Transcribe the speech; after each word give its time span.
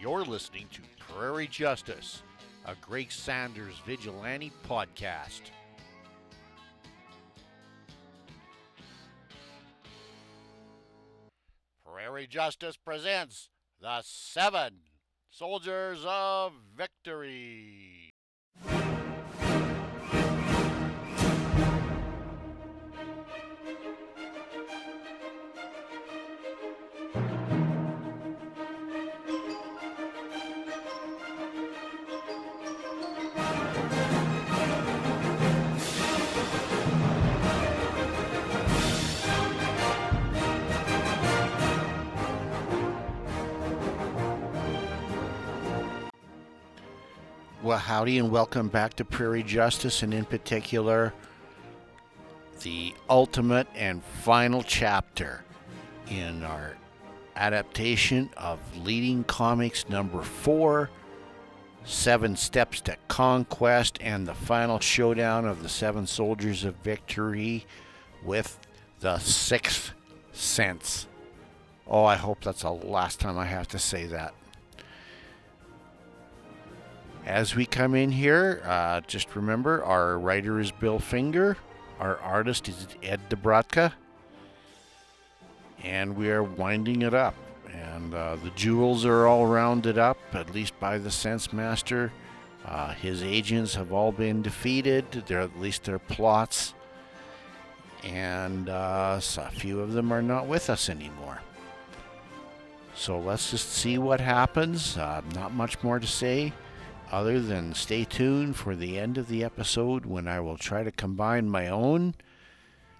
You're 0.00 0.24
listening 0.24 0.66
to 0.74 0.80
Prairie 1.12 1.48
Justice, 1.48 2.22
a 2.64 2.76
Greg 2.80 3.10
Sanders 3.10 3.74
vigilante 3.84 4.52
podcast. 4.68 5.40
Prairie 11.84 12.28
Justice 12.28 12.76
presents 12.76 13.48
the 13.80 14.00
Seven 14.02 14.74
Soldiers 15.30 16.04
of 16.06 16.52
Victory. 16.76 18.07
Howdy, 47.78 48.18
and 48.18 48.30
welcome 48.30 48.68
back 48.68 48.94
to 48.94 49.04
Prairie 49.04 49.42
Justice, 49.42 50.02
and 50.02 50.12
in 50.12 50.24
particular, 50.24 51.14
the 52.62 52.94
ultimate 53.08 53.68
and 53.74 54.02
final 54.02 54.62
chapter 54.62 55.44
in 56.10 56.42
our 56.42 56.76
adaptation 57.36 58.30
of 58.36 58.58
Leading 58.78 59.24
Comics 59.24 59.88
number 59.88 60.22
four 60.22 60.90
Seven 61.84 62.36
Steps 62.36 62.80
to 62.82 62.96
Conquest, 63.06 63.98
and 64.00 64.26
the 64.26 64.34
final 64.34 64.80
showdown 64.80 65.46
of 65.46 65.62
the 65.62 65.68
Seven 65.68 66.06
Soldiers 66.06 66.64
of 66.64 66.74
Victory 66.76 67.64
with 68.22 68.58
the 69.00 69.18
Sixth 69.18 69.92
Sense. 70.32 71.06
Oh, 71.86 72.04
I 72.04 72.16
hope 72.16 72.42
that's 72.42 72.62
the 72.62 72.70
last 72.70 73.20
time 73.20 73.38
I 73.38 73.46
have 73.46 73.68
to 73.68 73.78
say 73.78 74.06
that. 74.06 74.34
As 77.28 77.54
we 77.54 77.66
come 77.66 77.94
in 77.94 78.10
here, 78.10 78.62
uh, 78.64 79.02
just 79.02 79.36
remember 79.36 79.84
our 79.84 80.18
writer 80.18 80.58
is 80.60 80.72
Bill 80.72 80.98
Finger, 80.98 81.58
our 82.00 82.16
artist 82.20 82.70
is 82.70 82.86
Ed 83.02 83.20
Dobrotka, 83.28 83.92
and 85.84 86.16
we 86.16 86.30
are 86.30 86.42
winding 86.42 87.02
it 87.02 87.12
up. 87.12 87.34
And 87.70 88.14
uh, 88.14 88.36
the 88.36 88.48
jewels 88.56 89.04
are 89.04 89.26
all 89.26 89.44
rounded 89.44 89.98
up, 89.98 90.16
at 90.32 90.54
least 90.54 90.80
by 90.80 90.96
the 90.96 91.10
Sense 91.10 91.52
Master. 91.52 92.10
Uh, 92.64 92.94
his 92.94 93.22
agents 93.22 93.74
have 93.74 93.92
all 93.92 94.10
been 94.10 94.40
defeated, 94.40 95.04
they're, 95.26 95.40
at 95.40 95.60
least 95.60 95.84
their 95.84 95.98
plots, 95.98 96.72
and 98.04 98.70
uh, 98.70 99.20
so 99.20 99.42
a 99.42 99.50
few 99.50 99.80
of 99.80 99.92
them 99.92 100.12
are 100.12 100.22
not 100.22 100.46
with 100.46 100.70
us 100.70 100.88
anymore. 100.88 101.42
So 102.94 103.18
let's 103.18 103.50
just 103.50 103.70
see 103.70 103.98
what 103.98 104.18
happens. 104.18 104.96
Uh, 104.96 105.20
not 105.34 105.52
much 105.52 105.82
more 105.82 105.98
to 105.98 106.06
say 106.06 106.54
other 107.10 107.40
than 107.40 107.74
stay 107.74 108.04
tuned 108.04 108.56
for 108.56 108.76
the 108.76 108.98
end 108.98 109.18
of 109.18 109.28
the 109.28 109.44
episode 109.44 110.06
when 110.06 110.28
I 110.28 110.40
will 110.40 110.56
try 110.56 110.82
to 110.82 110.90
combine 110.90 111.48
my 111.48 111.68
own 111.68 112.14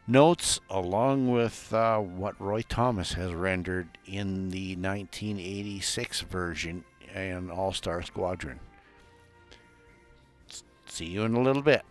notes 0.06 0.58
along 0.70 1.30
with 1.30 1.72
uh, 1.72 1.98
what 1.98 2.40
Roy 2.40 2.62
Thomas 2.62 3.12
has 3.12 3.32
rendered 3.32 3.88
in 4.06 4.50
the 4.50 4.74
1986 4.76 6.22
version 6.22 6.84
in 7.14 7.50
All 7.50 7.72
Star 7.72 8.02
Squadron. 8.02 8.60
See 10.86 11.06
you 11.06 11.22
in 11.22 11.34
a 11.34 11.40
little 11.40 11.62
bit. 11.62 11.82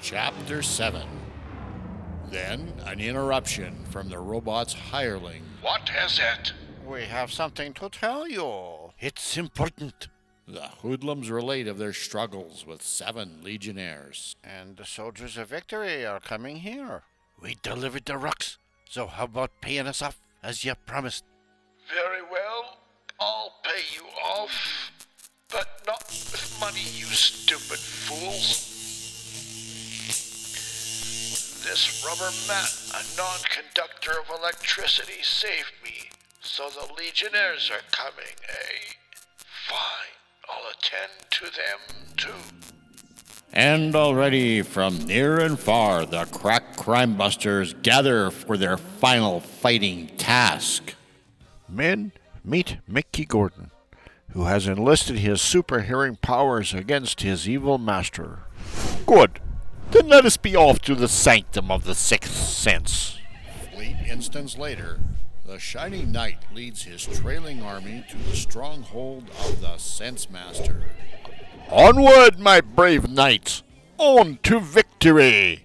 Chapter 0.00 0.62
7 0.62 1.06
Then 2.30 2.72
an 2.86 3.00
interruption 3.00 3.84
from 3.90 4.08
the 4.08 4.18
robot's 4.18 4.72
hireling. 4.72 5.42
What 5.60 5.90
is 6.04 6.18
it? 6.18 6.54
We 6.86 7.02
have 7.02 7.30
something 7.30 7.74
to 7.74 7.88
tell 7.90 8.26
you. 8.26 8.89
It's 9.02 9.38
important. 9.38 10.08
The 10.46 10.60
hoodlums 10.82 11.30
relate 11.30 11.66
of 11.66 11.78
their 11.78 11.94
struggles 11.94 12.66
with 12.66 12.82
seven 12.82 13.40
legionnaires. 13.42 14.36
And 14.44 14.76
the 14.76 14.84
soldiers 14.84 15.38
of 15.38 15.48
victory 15.48 16.04
are 16.04 16.20
coming 16.20 16.56
here. 16.56 17.04
We 17.40 17.56
delivered 17.62 18.04
the 18.04 18.18
rocks, 18.18 18.58
so 18.90 19.06
how 19.06 19.24
about 19.24 19.62
paying 19.62 19.86
us 19.86 20.02
off 20.02 20.20
as 20.42 20.66
you 20.66 20.74
promised? 20.84 21.24
Very 21.88 22.20
well. 22.30 22.80
I'll 23.18 23.54
pay 23.62 23.80
you 23.94 24.04
off. 24.22 24.92
But 25.50 25.80
not 25.86 26.06
with 26.06 26.58
money, 26.60 26.84
you 26.94 27.06
stupid 27.06 27.78
fools. 27.78 28.66
This 31.64 32.04
rubber 32.04 32.30
mat, 32.46 32.70
a 32.92 33.16
non 33.16 33.38
conductor 33.48 34.20
of 34.20 34.38
electricity, 34.38 35.22
saved 35.22 35.72
me. 35.82 36.09
So 36.42 36.68
the 36.68 36.92
Legionnaires 36.94 37.70
are 37.70 37.84
coming, 37.90 38.34
eh? 38.48 38.94
Fine. 39.68 39.78
I'll 40.48 40.70
attend 40.70 41.12
to 41.30 41.44
them 41.44 42.14
too. 42.16 42.56
And 43.52 43.94
already 43.94 44.62
from 44.62 44.98
near 45.06 45.38
and 45.38 45.58
far, 45.58 46.06
the 46.06 46.24
crack 46.26 46.76
crime 46.76 47.16
busters 47.16 47.74
gather 47.82 48.30
for 48.30 48.56
their 48.56 48.76
final 48.76 49.40
fighting 49.40 50.08
task. 50.16 50.94
Men, 51.68 52.12
meet 52.44 52.78
Mickey 52.88 53.24
Gordon, 53.24 53.70
who 54.30 54.44
has 54.44 54.66
enlisted 54.66 55.18
his 55.18 55.42
super 55.42 55.80
hearing 55.80 56.16
powers 56.16 56.72
against 56.72 57.20
his 57.20 57.48
evil 57.48 57.76
master. 57.76 58.40
Good. 59.04 59.40
Then 59.90 60.08
let 60.08 60.24
us 60.24 60.36
be 60.36 60.56
off 60.56 60.80
to 60.82 60.94
the 60.94 61.08
sanctum 61.08 61.70
of 61.70 61.84
the 61.84 61.94
sixth 61.94 62.34
sense. 62.34 63.18
Fleet 63.74 63.96
instants 64.08 64.56
later, 64.56 65.00
the 65.50 65.58
Shining 65.58 66.12
Knight 66.12 66.38
leads 66.54 66.84
his 66.84 67.04
trailing 67.04 67.60
army 67.60 68.04
to 68.08 68.16
the 68.16 68.36
stronghold 68.36 69.28
of 69.44 69.60
the 69.60 69.78
Sense 69.78 70.30
Master. 70.30 70.84
Onward, 71.68 72.38
my 72.38 72.60
brave 72.60 73.10
knights! 73.10 73.64
On 73.98 74.38
to 74.44 74.60
victory! 74.60 75.64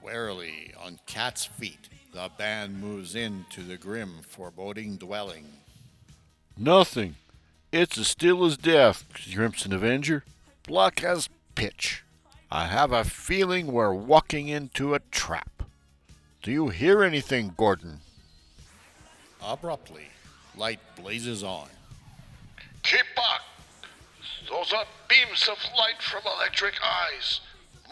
Warily, 0.00 0.72
on 0.80 1.00
cat's 1.06 1.44
feet, 1.44 1.88
the 2.12 2.30
band 2.38 2.80
moves 2.80 3.16
into 3.16 3.62
the 3.62 3.76
grim, 3.76 4.20
foreboding 4.28 4.94
dwelling. 4.94 5.48
Nothing. 6.56 7.16
It's 7.72 7.98
as 7.98 8.06
still 8.06 8.44
as 8.44 8.56
death, 8.56 9.06
Crimson 9.34 9.72
Avenger. 9.72 10.22
Black 10.68 11.02
as 11.02 11.28
pitch. 11.56 12.04
I 12.48 12.66
have 12.66 12.92
a 12.92 13.02
feeling 13.02 13.72
we're 13.72 13.92
walking 13.92 14.46
into 14.46 14.94
a 14.94 15.00
trap. 15.10 15.64
Do 16.44 16.52
you 16.52 16.68
hear 16.68 17.02
anything, 17.02 17.54
Gordon? 17.56 17.98
Abruptly, 19.46 20.08
light 20.56 20.80
blazes 20.96 21.42
on. 21.42 21.68
Keep 22.82 23.04
back! 23.14 23.42
Those 24.48 24.72
are 24.72 24.86
beams 25.08 25.48
of 25.48 25.58
light 25.76 26.00
from 26.00 26.22
electric 26.24 26.74
eyes. 26.82 27.40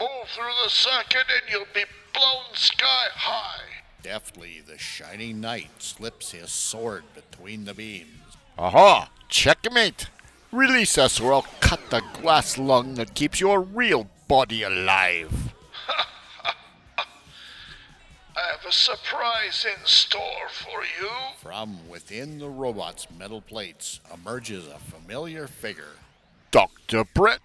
Move 0.01 0.29
through 0.35 0.53
the 0.65 0.71
circuit 0.71 1.27
and 1.29 1.51
you'll 1.51 1.67
be 1.75 1.85
blown 2.15 2.55
sky 2.55 3.07
high. 3.15 3.83
Deftly, 4.03 4.63
the 4.67 4.79
shining 4.79 5.41
knight 5.41 5.71
slips 5.79 6.33
his 6.33 6.51
sword 6.51 7.05
between 7.15 7.67
the 7.67 7.75
beams. 7.75 8.37
Aha! 8.59 9.11
Checkmate! 9.29 10.09
Release 10.51 10.97
us 10.97 11.21
or 11.21 11.35
I'll 11.35 11.47
cut 11.61 11.81
the 11.91 12.03
glass 12.21 12.57
lung 12.57 12.95
that 12.95 13.15
keeps 13.15 13.41
your 13.41 13.61
real 13.61 14.09
body 14.27 14.63
alive. 14.63 15.52
Have 18.63 18.71
a 18.71 18.75
surprise 18.75 19.65
in 19.65 19.85
store 19.85 20.49
for 20.51 20.83
you. 21.01 21.11
From 21.39 21.89
within 21.89 22.39
the 22.39 22.49
robot's 22.49 23.07
metal 23.19 23.41
plates 23.41 24.01
emerges 24.13 24.67
a 24.67 24.79
familiar 24.79 25.47
figure. 25.47 25.97
Dr. 26.51 27.05
Brett, 27.05 27.41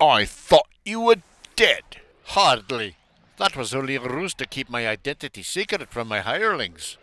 I 0.00 0.24
thought 0.24 0.68
you 0.84 1.00
were 1.00 1.16
dead. 1.56 1.82
Hardly. 2.24 2.96
That 3.38 3.56
was 3.56 3.74
only 3.74 3.96
a 3.96 4.00
ruse 4.00 4.34
to 4.34 4.46
keep 4.46 4.68
my 4.68 4.86
identity 4.86 5.42
secret 5.42 5.88
from 5.88 6.08
my 6.08 6.20
hirelings. 6.20 6.96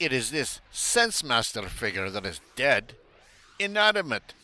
It 0.00 0.12
is 0.12 0.30
this 0.30 0.60
Sense 0.72 1.22
Master 1.22 1.62
figure 1.68 2.10
that 2.10 2.26
is 2.26 2.40
dead, 2.56 2.94
inanimate, 3.58 4.34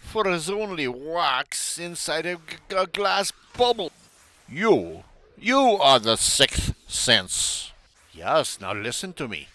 for 0.00 0.28
is 0.28 0.48
only 0.48 0.86
wax 0.86 1.78
inside 1.78 2.26
a, 2.26 2.36
g- 2.36 2.76
a 2.76 2.86
glass 2.86 3.32
bubble. 3.56 3.90
You, 4.48 5.02
you 5.36 5.58
are 5.58 5.98
the 5.98 6.16
sixth 6.16 6.74
sense. 6.88 7.72
Yes, 8.12 8.60
now 8.60 8.72
listen 8.72 9.12
to 9.14 9.28
me. 9.28 9.48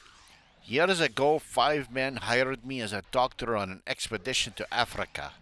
Years 0.65 1.01
ago, 1.01 1.39
five 1.39 1.91
men 1.91 2.15
hired 2.15 2.65
me 2.65 2.79
as 2.79 2.93
a 2.93 3.03
doctor 3.11 3.57
on 3.57 3.69
an 3.69 3.81
expedition 3.85 4.53
to 4.53 4.73
Africa. 4.73 5.33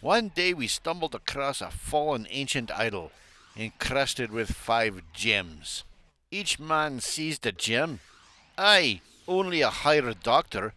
One 0.00 0.28
day 0.34 0.54
we 0.54 0.66
stumbled 0.66 1.14
across 1.14 1.60
a 1.60 1.70
fallen 1.70 2.26
ancient 2.30 2.70
idol, 2.70 3.12
encrusted 3.54 4.32
with 4.32 4.52
five 4.52 5.02
gems. 5.12 5.84
Each 6.30 6.58
man 6.58 7.00
seized 7.00 7.44
a 7.44 7.52
gem. 7.52 8.00
I, 8.56 9.02
only 9.28 9.60
a 9.60 9.68
hired 9.68 10.22
doctor, 10.22 10.72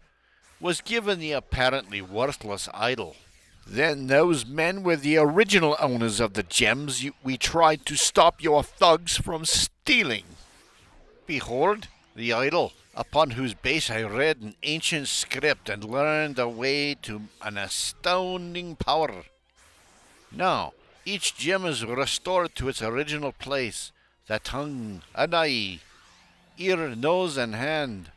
was 0.60 0.82
given 0.82 1.20
the 1.20 1.32
apparently 1.32 2.02
worthless 2.02 2.68
idol. 2.74 3.16
Then 3.66 4.08
those 4.08 4.44
men 4.44 4.82
were 4.82 4.96
the 4.96 5.16
original 5.16 5.76
owners 5.80 6.20
of 6.20 6.34
the 6.34 6.42
gems 6.42 7.02
you, 7.02 7.14
we 7.22 7.38
tried 7.38 7.86
to 7.86 7.96
stop 7.96 8.42
your 8.42 8.62
thugs 8.62 9.16
from 9.16 9.44
stealing. 9.44 10.24
Behold, 11.26 11.88
the 12.14 12.32
idol, 12.32 12.72
upon 12.94 13.30
whose 13.30 13.54
base 13.54 13.90
I 13.90 14.02
read 14.02 14.38
an 14.40 14.54
ancient 14.62 15.08
script 15.08 15.68
and 15.68 15.82
learned 15.82 16.38
a 16.38 16.48
way 16.48 16.94
to 17.02 17.22
an 17.40 17.56
astounding 17.56 18.76
power. 18.76 19.24
Now, 20.30 20.74
each 21.06 21.36
gem 21.36 21.64
is 21.64 21.84
restored 21.84 22.54
to 22.56 22.68
its 22.68 22.82
original 22.82 23.32
place 23.32 23.92
the 24.26 24.38
tongue, 24.38 25.02
an 25.14 25.34
eye, 25.34 25.80
ear, 26.56 26.94
nose, 26.94 27.36
and 27.36 27.54
hand, 27.54 28.10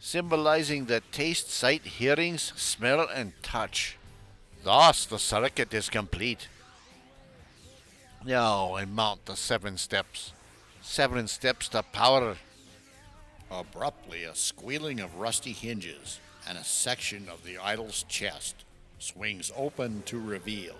symbolizing 0.00 0.86
the 0.86 1.02
taste, 1.12 1.50
sight, 1.50 1.82
hearings, 1.82 2.52
smell, 2.56 3.06
and 3.14 3.32
touch. 3.42 3.98
Thus, 4.66 5.04
the 5.04 5.20
circuit 5.20 5.72
is 5.72 5.88
complete. 5.88 6.48
Now 8.24 8.74
I 8.74 8.84
mount 8.84 9.26
the 9.26 9.36
seven 9.36 9.78
steps. 9.78 10.32
Seven 10.82 11.28
steps 11.28 11.68
to 11.68 11.84
power. 11.84 12.36
Abruptly, 13.48 14.24
a 14.24 14.34
squealing 14.34 14.98
of 14.98 15.14
rusty 15.14 15.52
hinges 15.52 16.18
and 16.48 16.58
a 16.58 16.64
section 16.64 17.28
of 17.28 17.44
the 17.44 17.58
idol's 17.58 18.04
chest 18.08 18.64
swings 18.98 19.52
open 19.56 20.02
to 20.06 20.18
reveal 20.18 20.74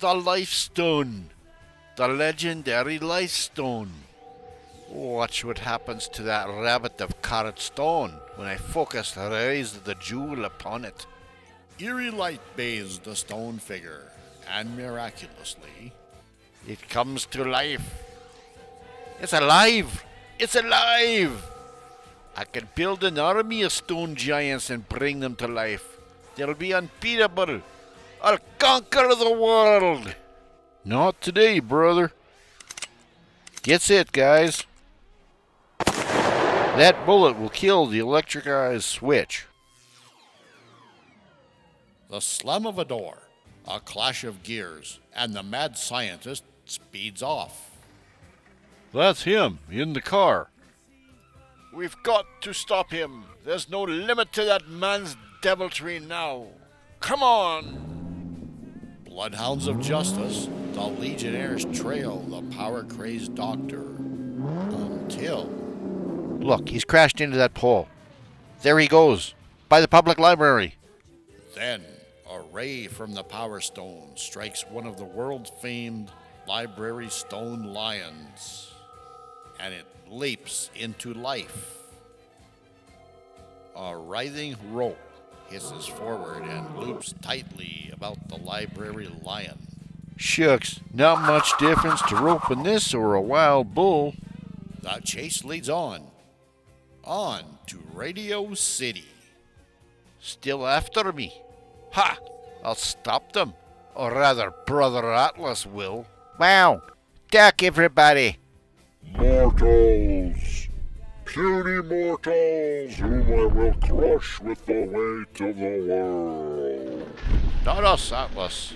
The 0.00 0.12
Life 0.12 0.50
Stone. 0.50 1.30
The 1.96 2.08
legendary 2.08 2.98
Life 2.98 3.30
Stone. 3.30 3.92
Watch 4.90 5.42
what 5.42 5.60
happens 5.60 6.06
to 6.08 6.22
that 6.24 6.50
rabbit 6.50 7.00
of 7.00 7.22
carrot 7.22 7.58
stone 7.58 8.10
when 8.36 8.46
I 8.46 8.56
focus 8.56 9.12
the 9.12 9.30
rays 9.30 9.74
of 9.74 9.84
the 9.84 9.94
jewel 9.94 10.44
upon 10.44 10.84
it. 10.84 11.06
Eerie 11.82 12.10
light 12.10 12.40
bathes 12.54 13.00
the 13.00 13.16
stone 13.16 13.58
figure, 13.58 14.12
and 14.48 14.76
miraculously, 14.76 15.92
It 16.64 16.88
comes 16.88 17.26
to 17.26 17.42
life. 17.42 18.04
It's 19.20 19.32
alive! 19.32 20.04
It's 20.38 20.54
alive! 20.54 21.42
I 22.36 22.44
can 22.44 22.68
build 22.76 23.02
an 23.02 23.18
army 23.18 23.62
of 23.62 23.72
stone 23.72 24.14
giants 24.14 24.70
and 24.70 24.88
bring 24.88 25.18
them 25.18 25.34
to 25.36 25.48
life. 25.48 25.98
They'll 26.36 26.54
be 26.54 26.72
unbeatable. 26.72 27.62
I'll 28.22 28.38
conquer 28.60 29.16
the 29.16 29.32
world. 29.32 30.14
Not 30.84 31.20
today, 31.20 31.58
brother. 31.58 32.12
Gets 33.64 33.90
it, 33.90 34.12
guys. 34.12 34.66
That 35.84 37.04
bullet 37.04 37.36
will 37.36 37.50
kill 37.50 37.86
the 37.86 37.98
electric 37.98 38.46
eyes 38.46 38.84
switch. 38.84 39.46
The 42.12 42.20
slam 42.20 42.66
of 42.66 42.78
a 42.78 42.84
door, 42.84 43.16
a 43.66 43.80
clash 43.80 44.22
of 44.22 44.42
gears, 44.42 45.00
and 45.16 45.32
the 45.32 45.42
mad 45.42 45.78
scientist 45.78 46.44
speeds 46.66 47.22
off. 47.22 47.70
That's 48.92 49.22
him 49.22 49.60
in 49.70 49.94
the 49.94 50.02
car. 50.02 50.50
We've 51.72 51.96
got 52.02 52.26
to 52.42 52.52
stop 52.52 52.90
him. 52.90 53.24
There's 53.46 53.70
no 53.70 53.80
limit 53.80 54.30
to 54.34 54.44
that 54.44 54.68
man's 54.68 55.16
deviltry 55.40 56.00
now. 56.00 56.48
Come 57.00 57.22
on! 57.22 58.98
Bloodhounds 59.06 59.66
of 59.66 59.80
Justice, 59.80 60.50
the 60.74 60.82
Legionnaires 60.82 61.64
trail 61.72 62.18
the 62.28 62.42
power 62.54 62.84
crazed 62.84 63.34
doctor 63.34 63.86
until 63.86 65.46
Look, 66.40 66.68
he's 66.68 66.84
crashed 66.84 67.22
into 67.22 67.38
that 67.38 67.54
pole. 67.54 67.88
There 68.60 68.78
he 68.78 68.86
goes, 68.86 69.32
by 69.70 69.80
the 69.80 69.88
public 69.88 70.18
library. 70.18 70.74
then 71.54 71.80
a 71.80 72.01
ray 72.52 72.86
from 72.86 73.14
the 73.14 73.22
Power 73.22 73.60
Stone 73.60 74.12
strikes 74.14 74.64
one 74.68 74.86
of 74.86 74.98
the 74.98 75.04
world 75.04 75.50
famed 75.60 76.10
library 76.46 77.08
stone 77.08 77.64
lions, 77.64 78.72
and 79.58 79.72
it 79.72 79.86
leaps 80.08 80.70
into 80.74 81.14
life. 81.14 81.78
A 83.74 83.96
writhing 83.96 84.56
rope 84.70 84.98
hisses 85.48 85.86
forward 85.86 86.42
and 86.42 86.76
loops 86.76 87.14
tightly 87.22 87.90
about 87.92 88.28
the 88.28 88.36
library 88.36 89.10
lion. 89.22 89.66
Shucks, 90.16 90.80
not 90.92 91.22
much 91.22 91.56
difference 91.58 92.02
to 92.02 92.16
roping 92.16 92.64
this 92.64 92.92
or 92.92 93.14
a 93.14 93.20
wild 93.20 93.74
bull. 93.74 94.14
The 94.82 95.00
chase 95.02 95.42
leads 95.42 95.70
on, 95.70 96.08
on 97.02 97.58
to 97.68 97.78
Radio 97.94 98.52
City. 98.54 99.06
Still 100.20 100.66
after 100.66 101.12
me. 101.12 101.40
Ha! 101.92 102.18
I'll 102.64 102.74
stop 102.74 103.32
them. 103.32 103.54
Or 103.94 104.12
rather, 104.12 104.52
Brother 104.66 105.12
Atlas 105.12 105.66
will. 105.66 106.06
Wow! 106.38 106.82
Duck, 107.30 107.62
everybody! 107.62 108.38
Mortals! 109.16 110.68
Puny 111.24 111.82
mortals, 111.82 112.94
whom 112.96 113.32
I 113.32 113.46
will 113.46 113.74
crush 113.74 114.40
with 114.40 114.66
the 114.66 114.82
weight 114.82 115.40
of 115.40 115.56
the 115.56 115.86
world. 115.88 117.08
Not 117.64 117.84
us, 117.84 118.12
Atlas. 118.12 118.74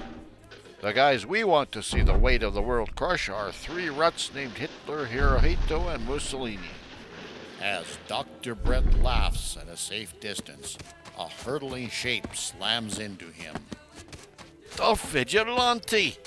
The 0.81 0.93
guys 0.93 1.27
we 1.27 1.45
want 1.45 1.73
to 1.73 1.83
see 1.83 2.03
the 2.03 2.17
weight 2.17 2.43
of 2.43 2.55
the 2.55 2.63
world 2.63 2.95
crush 2.97 3.29
are 3.29 3.53
three 3.53 3.89
ruts 3.89 4.33
named 4.35 4.53
Hitler, 4.53 5.07
Hirohito, 5.07 5.95
and 5.95 6.07
Mussolini. 6.07 6.71
As 7.61 7.99
Dr. 8.07 8.55
Brett 8.55 9.03
laughs 9.03 9.57
at 9.57 9.69
a 9.69 9.77
safe 9.77 10.19
distance, 10.21 10.79
a 11.19 11.29
hurtling 11.29 11.89
shape 11.89 12.35
slams 12.35 12.99
into 12.99 13.27
him. 13.27 13.55
The 14.77 14.95
vigilante! 14.95 16.19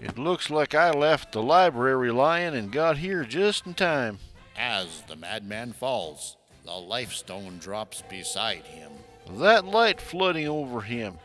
It 0.00 0.18
looks 0.18 0.50
like 0.50 0.74
I 0.74 0.90
left 0.90 1.32
the 1.32 1.42
library 1.42 2.10
lion 2.10 2.54
and 2.54 2.70
got 2.70 2.98
here 2.98 3.24
just 3.24 3.66
in 3.66 3.74
time. 3.74 4.18
As 4.56 5.02
the 5.08 5.16
madman 5.16 5.72
falls, 5.72 6.36
the 6.64 6.72
life 6.72 7.12
stone 7.12 7.58
drops 7.58 8.02
beside 8.02 8.64
him. 8.64 8.92
That 9.38 9.64
light 9.64 10.00
flooding 10.00 10.48
over 10.48 10.82
him, 10.82 11.18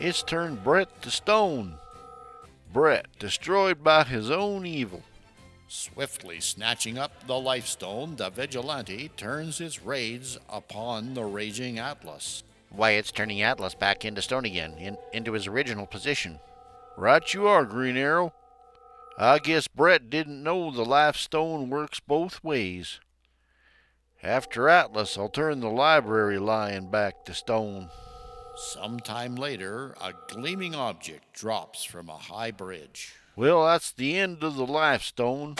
it's 0.00 0.22
turned 0.22 0.64
Brett 0.64 1.02
to 1.02 1.10
stone. 1.10 1.76
Brett 2.72 3.06
destroyed 3.18 3.84
by 3.84 4.04
his 4.04 4.30
own 4.30 4.66
evil. 4.66 5.02
Swiftly 5.74 6.38
snatching 6.38 6.98
up 6.98 7.26
the 7.26 7.40
life 7.40 7.66
stone, 7.66 8.16
the 8.16 8.28
vigilante 8.28 9.08
turns 9.16 9.56
his 9.56 9.82
raids 9.82 10.36
upon 10.46 11.14
the 11.14 11.24
raging 11.24 11.78
Atlas. 11.78 12.44
Why, 12.68 12.90
it's 12.90 13.10
turning 13.10 13.40
Atlas 13.40 13.74
back 13.74 14.04
into 14.04 14.20
stone 14.20 14.44
again, 14.44 14.74
in, 14.74 14.98
into 15.14 15.32
his 15.32 15.46
original 15.46 15.86
position. 15.86 16.40
Right 16.98 17.32
you 17.32 17.46
are, 17.46 17.64
Green 17.64 17.96
Arrow. 17.96 18.34
I 19.16 19.38
guess 19.38 19.66
Brett 19.66 20.10
didn't 20.10 20.42
know 20.42 20.70
the 20.70 20.84
life 20.84 21.16
stone 21.16 21.70
works 21.70 22.00
both 22.00 22.44
ways. 22.44 23.00
After 24.22 24.68
Atlas, 24.68 25.16
I'll 25.16 25.30
turn 25.30 25.60
the 25.60 25.70
library 25.70 26.38
lion 26.38 26.90
back 26.90 27.24
to 27.24 27.32
stone. 27.32 27.88
Some 28.56 29.00
time 29.00 29.36
later, 29.36 29.94
a 30.02 30.12
gleaming 30.28 30.74
object 30.74 31.32
drops 31.32 31.82
from 31.82 32.10
a 32.10 32.18
high 32.18 32.50
bridge. 32.50 33.14
Well, 33.34 33.64
that's 33.64 33.90
the 33.92 34.18
end 34.18 34.42
of 34.42 34.56
the 34.56 34.66
life 34.66 35.02
stone. 35.02 35.56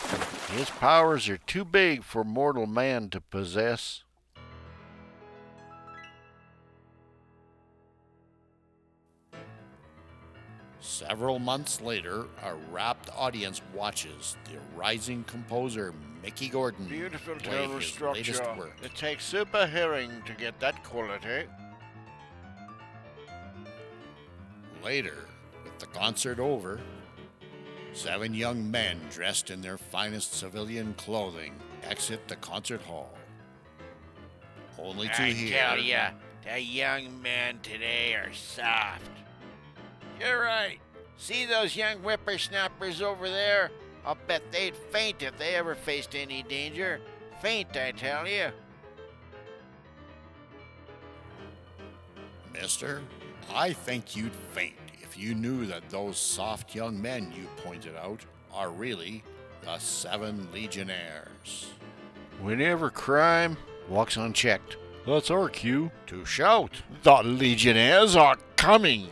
His 0.51 0.69
powers 0.69 1.29
are 1.29 1.39
too 1.39 1.65
big 1.65 2.05
for 2.05 2.23
mortal 2.23 2.67
man 2.67 3.09
to 3.11 3.21
possess. 3.21 4.05
Several 10.81 11.39
months 11.39 11.81
later, 11.81 12.27
a 12.45 12.55
rapt 12.71 13.09
audience 13.17 13.63
watches 13.73 14.37
the 14.45 14.59
rising 14.77 15.25
composer 15.25 15.95
Mickey 16.23 16.49
Gordon 16.49 16.87
Beautiful 16.87 17.37
play 17.37 17.67
his 17.69 17.87
structure. 17.87 18.21
latest 18.21 18.43
work. 18.57 18.77
It 18.83 18.95
takes 18.95 19.25
super 19.25 19.67
hearing 19.67 20.11
to 20.27 20.35
get 20.35 20.59
that 20.61 20.83
quality. 20.85 21.47
Later, 24.85 25.27
with 25.65 25.79
the 25.79 25.87
concert 25.87 26.39
over, 26.39 26.81
seven 27.93 28.35
young 28.35 28.71
men 28.71 28.99
dressed 29.11 29.51
in 29.51 29.61
their 29.61 29.79
finest 29.79 30.35
civilian 30.35 30.95
clothing 30.95 31.55
exit 31.83 32.27
the 32.29 32.37
concert 32.37 32.81
hall. 32.83 33.13
Only 34.79 35.09
to 35.09 35.23
I 35.23 35.31
hear 35.31 35.59
tell 35.59 35.79
ya, 35.79 36.11
the 36.45 36.61
young 36.61 37.21
men 37.23 37.59
today 37.63 38.15
are 38.15 38.33
soft. 38.33 39.11
You're 40.21 40.41
right. 40.41 40.79
See 41.17 41.47
those 41.47 41.77
young 41.77 41.99
whippersnappers 41.99 43.03
over 43.03 43.29
there? 43.29 43.71
I'll 44.05 44.19
bet 44.27 44.43
they'd 44.51 44.77
faint 44.77 45.23
if 45.23 45.39
they 45.39 45.55
ever 45.55 45.75
faced 45.75 46.17
any 46.17 46.43
danger. 46.43 47.01
Faint, 47.41 47.77
I 47.77 47.93
tell 47.93 48.27
you. 48.27 48.49
Mister, 52.53 53.03
I 53.53 53.73
think 53.73 54.17
you'd 54.17 54.35
faint 54.53 54.75
if 55.13 55.19
you 55.23 55.35
knew 55.35 55.67
that 55.67 55.87
those 55.91 56.17
soft 56.17 56.75
young 56.75 57.01
men 57.01 57.31
you 57.37 57.47
pointed 57.63 57.95
out 57.97 58.25
are 58.55 58.71
really 58.71 59.23
the 59.63 59.77
seven 59.79 60.49
legionnaires. 60.55 61.71
Whenever 62.41 62.89
crime, 62.89 63.59
walks 63.91 64.17
unchecked 64.17 64.77
That's 65.07 65.31
our 65.31 65.51
cue. 65.51 65.91
to 66.07 66.25
shout. 66.25 66.81
The 67.03 67.23
Legionnaires 67.23 68.17
are 68.17 68.39
coming. 68.57 69.09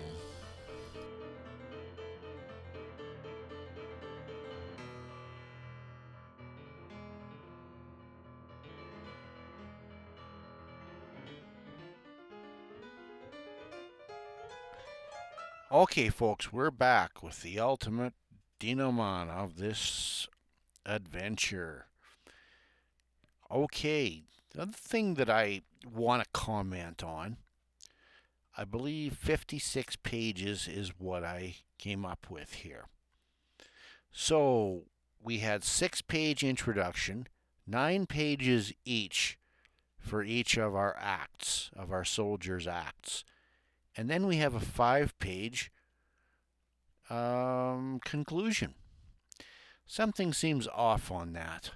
Okay, 15.81 16.11
folks, 16.11 16.53
we're 16.53 16.71
back 16.71 17.23
with 17.23 17.41
the 17.41 17.59
ultimate 17.59 18.13
denouement 18.59 19.31
of 19.31 19.57
this 19.57 20.29
adventure. 20.85 21.87
Okay, 23.51 24.25
the 24.55 24.67
thing 24.67 25.15
that 25.15 25.31
I 25.31 25.63
want 25.91 26.23
to 26.23 26.29
comment 26.35 27.03
on, 27.03 27.39
I 28.59 28.65
believe 28.65 29.15
56 29.15 29.97
pages 29.97 30.69
is 30.69 30.99
what 30.99 31.25
I 31.25 31.55
came 31.79 32.05
up 32.05 32.27
with 32.29 32.53
here. 32.53 32.85
So 34.13 34.83
we 35.19 35.39
had 35.39 35.65
six 35.65 36.03
page 36.03 36.45
introduction, 36.45 37.27
nine 37.67 38.05
pages 38.05 38.75
each 38.85 39.39
for 39.99 40.23
each 40.23 40.59
of 40.59 40.75
our 40.75 40.95
acts, 41.01 41.71
of 41.75 41.91
our 41.91 42.05
soldiers' 42.05 42.67
acts. 42.67 43.25
And 43.97 44.09
then 44.09 44.27
we 44.27 44.37
have 44.37 44.55
a 44.55 44.61
five 44.61 45.19
page 45.19 45.71
um, 47.09 48.01
conclusion. 48.05 48.75
Something 49.87 50.33
seems 50.33 50.69
off 50.69 51.11
on 51.11 51.33
that. 51.33 51.73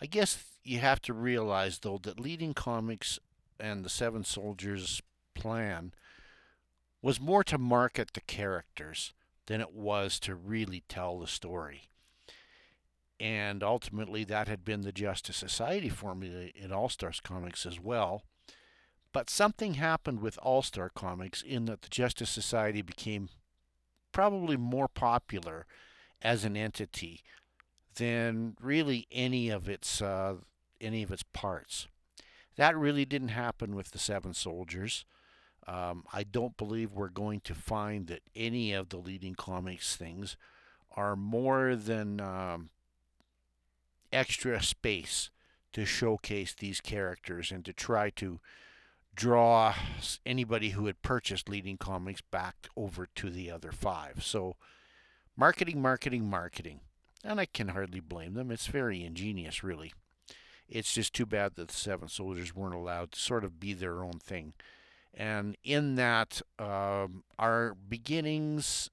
I 0.00 0.06
guess 0.06 0.44
you 0.64 0.78
have 0.80 1.00
to 1.02 1.12
realize, 1.12 1.78
though, 1.78 1.98
that 2.02 2.18
leading 2.18 2.54
comics 2.54 3.20
and 3.60 3.84
the 3.84 3.88
Seven 3.88 4.24
Soldiers 4.24 5.00
plan 5.34 5.92
was 7.00 7.20
more 7.20 7.44
to 7.44 7.58
market 7.58 8.12
the 8.14 8.20
characters 8.20 9.12
than 9.46 9.60
it 9.60 9.72
was 9.72 10.18
to 10.20 10.34
really 10.34 10.82
tell 10.88 11.18
the 11.18 11.26
story. 11.26 11.82
And 13.20 13.62
ultimately, 13.62 14.24
that 14.24 14.48
had 14.48 14.64
been 14.64 14.82
the 14.82 14.92
Justice 14.92 15.36
Society 15.36 15.88
formula 15.88 16.46
in 16.54 16.72
All 16.72 16.88
Stars 16.88 17.20
comics 17.20 17.64
as 17.64 17.78
well. 17.78 18.24
But 19.12 19.28
something 19.28 19.74
happened 19.74 20.20
with 20.20 20.38
All 20.42 20.62
Star 20.62 20.88
Comics 20.88 21.42
in 21.42 21.66
that 21.66 21.82
the 21.82 21.88
Justice 21.88 22.30
Society 22.30 22.82
became 22.82 23.28
probably 24.10 24.56
more 24.56 24.88
popular 24.88 25.66
as 26.22 26.44
an 26.44 26.56
entity 26.56 27.22
than 27.96 28.56
really 28.60 29.06
any 29.10 29.50
of 29.50 29.68
its 29.68 30.00
uh, 30.00 30.36
any 30.80 31.02
of 31.02 31.12
its 31.12 31.24
parts. 31.32 31.88
That 32.56 32.76
really 32.76 33.04
didn't 33.04 33.28
happen 33.28 33.74
with 33.74 33.90
the 33.90 33.98
Seven 33.98 34.34
Soldiers. 34.34 35.04
Um, 35.66 36.04
I 36.12 36.24
don't 36.24 36.56
believe 36.56 36.92
we're 36.92 37.08
going 37.08 37.40
to 37.40 37.54
find 37.54 38.08
that 38.08 38.22
any 38.34 38.72
of 38.72 38.88
the 38.88 38.96
leading 38.96 39.34
comics 39.34 39.94
things 39.94 40.36
are 40.96 41.16
more 41.16 41.76
than 41.76 42.20
um, 42.20 42.70
extra 44.12 44.62
space 44.62 45.30
to 45.72 45.84
showcase 45.84 46.54
these 46.54 46.80
characters 46.80 47.52
and 47.52 47.64
to 47.64 47.72
try 47.72 48.10
to 48.10 48.40
draw 49.14 49.74
anybody 50.24 50.70
who 50.70 50.86
had 50.86 51.02
purchased 51.02 51.48
leading 51.48 51.76
comics 51.76 52.20
back 52.20 52.68
over 52.76 53.06
to 53.14 53.30
the 53.30 53.50
other 53.50 53.72
five. 53.72 54.22
So, 54.24 54.56
marketing, 55.36 55.80
marketing, 55.82 56.28
marketing. 56.28 56.80
And 57.24 57.38
I 57.40 57.46
can 57.46 57.68
hardly 57.68 58.00
blame 58.00 58.34
them. 58.34 58.50
It's 58.50 58.66
very 58.66 59.04
ingenious, 59.04 59.62
really. 59.62 59.92
It's 60.68 60.94
just 60.94 61.12
too 61.12 61.26
bad 61.26 61.54
that 61.56 61.68
the 61.68 61.74
Seven 61.74 62.08
Soldiers 62.08 62.54
weren't 62.54 62.74
allowed 62.74 63.12
to 63.12 63.20
sort 63.20 63.44
of 63.44 63.60
be 63.60 63.74
their 63.74 64.02
own 64.02 64.18
thing. 64.18 64.54
And 65.14 65.56
in 65.62 65.96
that, 65.96 66.40
um, 66.58 67.24
our 67.38 67.74
beginnings, 67.74 68.90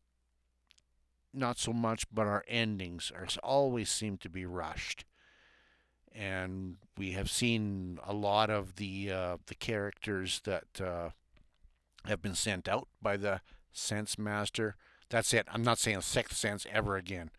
not 1.33 1.57
so 1.57 1.71
much, 1.71 2.03
but 2.13 2.27
our 2.27 2.43
endings 2.47 3.11
are 3.15 3.27
always 3.41 3.89
seem 3.89 4.17
to 4.17 4.29
be 4.29 4.45
rushed 4.45 5.05
and 6.13 6.77
we 6.97 7.11
have 7.11 7.29
seen 7.29 7.99
a 8.05 8.13
lot 8.13 8.49
of 8.49 8.75
the 8.75 9.11
uh, 9.11 9.37
the 9.47 9.55
characters 9.55 10.41
that 10.43 10.81
uh, 10.81 11.09
have 12.05 12.21
been 12.21 12.35
sent 12.35 12.67
out 12.67 12.87
by 13.01 13.17
the 13.17 13.41
Sense 13.71 14.17
Master. 14.17 14.75
That's 15.09 15.33
it. 15.33 15.47
I'm 15.51 15.63
not 15.63 15.79
saying 15.79 16.01
Sixth 16.01 16.37
Sense 16.37 16.65
ever 16.71 16.95
again. 16.95 17.31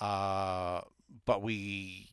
Uh, 0.00 0.82
but 1.24 1.42
we 1.42 2.10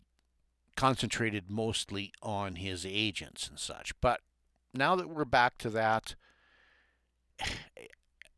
concentrated 0.75 1.49
mostly 1.49 2.11
on 2.21 2.55
his 2.55 2.85
agents 2.85 3.47
and 3.47 3.59
such. 3.59 3.93
But 4.01 4.21
now 4.73 4.95
that 4.95 5.09
we're 5.09 5.25
back 5.25 5.57
to 5.59 5.69
that, 5.71 6.15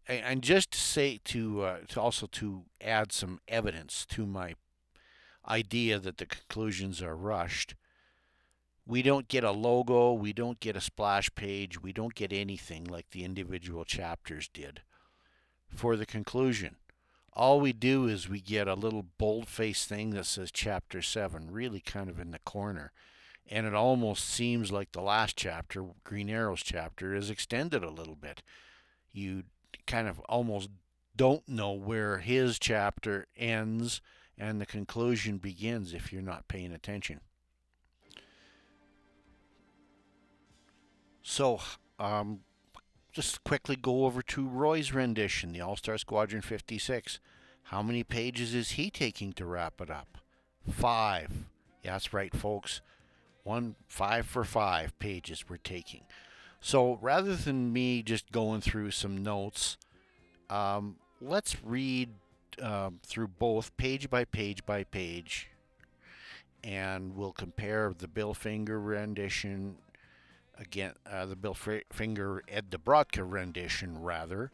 and 0.08 0.42
just 0.42 0.72
to 0.72 0.80
say 0.80 1.20
to 1.26 1.62
uh, 1.62 1.78
to 1.90 2.02
also 2.02 2.28
to 2.28 2.64
add 2.82 3.12
some 3.12 3.40
evidence 3.48 4.06
to 4.08 4.26
my 4.26 4.56
idea 5.50 6.00
that 6.00 6.18
the 6.18 6.26
conclusions 6.26 7.02
are 7.02 7.16
rushed. 7.16 7.76
We 8.86 9.02
don't 9.02 9.28
get 9.28 9.44
a 9.44 9.52
logo, 9.52 10.14
we 10.14 10.34
don't 10.34 10.60
get 10.60 10.76
a 10.76 10.82
splash 10.82 11.34
page, 11.36 11.82
we 11.82 11.94
don't 11.94 12.16
get 12.16 12.34
anything 12.34 12.86
like 12.86 13.12
the 13.12 13.24
individual 13.24 13.86
chapters 13.86 14.48
did 14.48 14.82
for 15.68 15.96
the 15.96 16.06
conclusion. 16.06 16.78
All 17.34 17.60
we 17.60 17.72
do 17.72 18.08
is 18.08 18.28
we 18.28 18.42
get 18.42 18.68
a 18.68 18.74
little 18.74 19.06
bold-faced 19.18 19.88
thing 19.88 20.10
that 20.12 20.26
says 20.26 20.52
chapter 20.52 21.02
7, 21.02 21.52
really 21.52 21.80
kind 21.80 22.10
of 22.10 22.20
in 22.20 22.32
the 22.32 22.40
corner. 22.40 22.92
And 23.48 23.66
it 23.66 23.74
almost 23.74 24.26
seems 24.26 24.72
like 24.72 24.92
the 24.92 25.02
last 25.02 25.38
chapter, 25.38 25.86
Green 26.04 26.30
Arrow's 26.30 26.62
chapter, 26.62 27.16
is 27.16 27.30
extended 27.30 27.84
a 27.84 27.92
little 27.92 28.16
bit. 28.16 28.42
You 29.12 29.44
kind 29.86 30.08
of 30.08 30.20
almost 30.22 30.70
don't 31.16 31.48
know 31.48 31.72
where 31.74 32.20
his 32.20 32.60
chapter 32.60 33.28
ends 33.38 34.02
and 34.40 34.62
the 34.62 34.66
conclusion 34.66 35.38
begins 35.38 35.94
if 35.94 36.14
you're 36.14 36.22
not 36.22 36.48
paying 36.48 36.72
attention. 36.72 37.20
So, 41.22 41.60
um, 42.00 42.40
just 43.12 43.44
quickly 43.44 43.76
go 43.76 44.06
over 44.06 44.22
to 44.22 44.48
Roy's 44.48 44.94
rendition, 44.94 45.52
the 45.52 45.62
All 45.62 45.76
Star 45.76 45.98
Squadron 45.98 46.42
56. 46.42 47.20
How 47.64 47.84
many 47.84 48.04
pages 48.04 48.56
is 48.56 48.72
he 48.72 48.90
taking 48.90 49.34
to 49.34 49.46
wrap 49.46 49.82
it 49.82 49.92
up? 49.92 50.18
Five. 50.72 51.32
Yeah, 51.84 51.92
that's 51.92 52.14
right, 52.14 52.36
folks. 52.36 52.82
One 53.44 53.76
five 53.88 54.26
for 54.26 54.44
five 54.44 54.98
pages 55.00 55.46
we're 55.50 55.58
taking. 55.58 56.04
So 56.62 56.98
rather 57.02 57.36
than 57.36 57.72
me 57.72 58.02
just 58.02 58.32
going 58.32 58.62
through 58.62 58.92
some 58.92 59.22
notes, 59.24 59.78
um, 60.50 60.98
let's 61.22 61.56
read 61.64 62.10
um, 62.62 63.00
through 63.06 63.28
both 63.28 63.76
page 63.78 64.10
by 64.10 64.26
page 64.26 64.66
by 64.66 64.84
page, 64.84 65.50
and 66.64 67.16
we'll 67.16 67.32
compare 67.32 67.94
the 67.98 68.08
Bill 68.08 68.34
Finger 68.34 68.80
rendition 68.80 69.78
again, 70.60 70.94
uh, 71.10 71.26
the 71.26 71.36
Bill 71.36 71.56
Finger 71.56 72.44
Ed 72.48 72.70
Dobrotka 72.70 73.24
rendition 73.30 74.02
rather, 74.02 74.52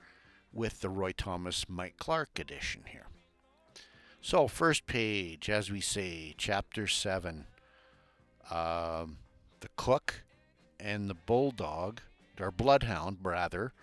with 0.53 0.81
the 0.81 0.89
Roy 0.89 1.11
Thomas 1.11 1.65
Mike 1.67 1.97
Clark 1.97 2.39
edition 2.39 2.83
here. 2.87 3.07
So, 4.21 4.47
first 4.47 4.87
page, 4.87 5.49
as 5.49 5.69
we 5.69 5.81
say, 5.81 6.33
chapter 6.37 6.87
7. 6.87 7.45
Um, 8.49 9.17
the 9.59 9.69
cook 9.75 10.23
and 10.79 11.09
the 11.09 11.15
bulldog, 11.15 12.01
or 12.39 12.51
bloodhound, 12.51 13.17
rather, 13.21 13.73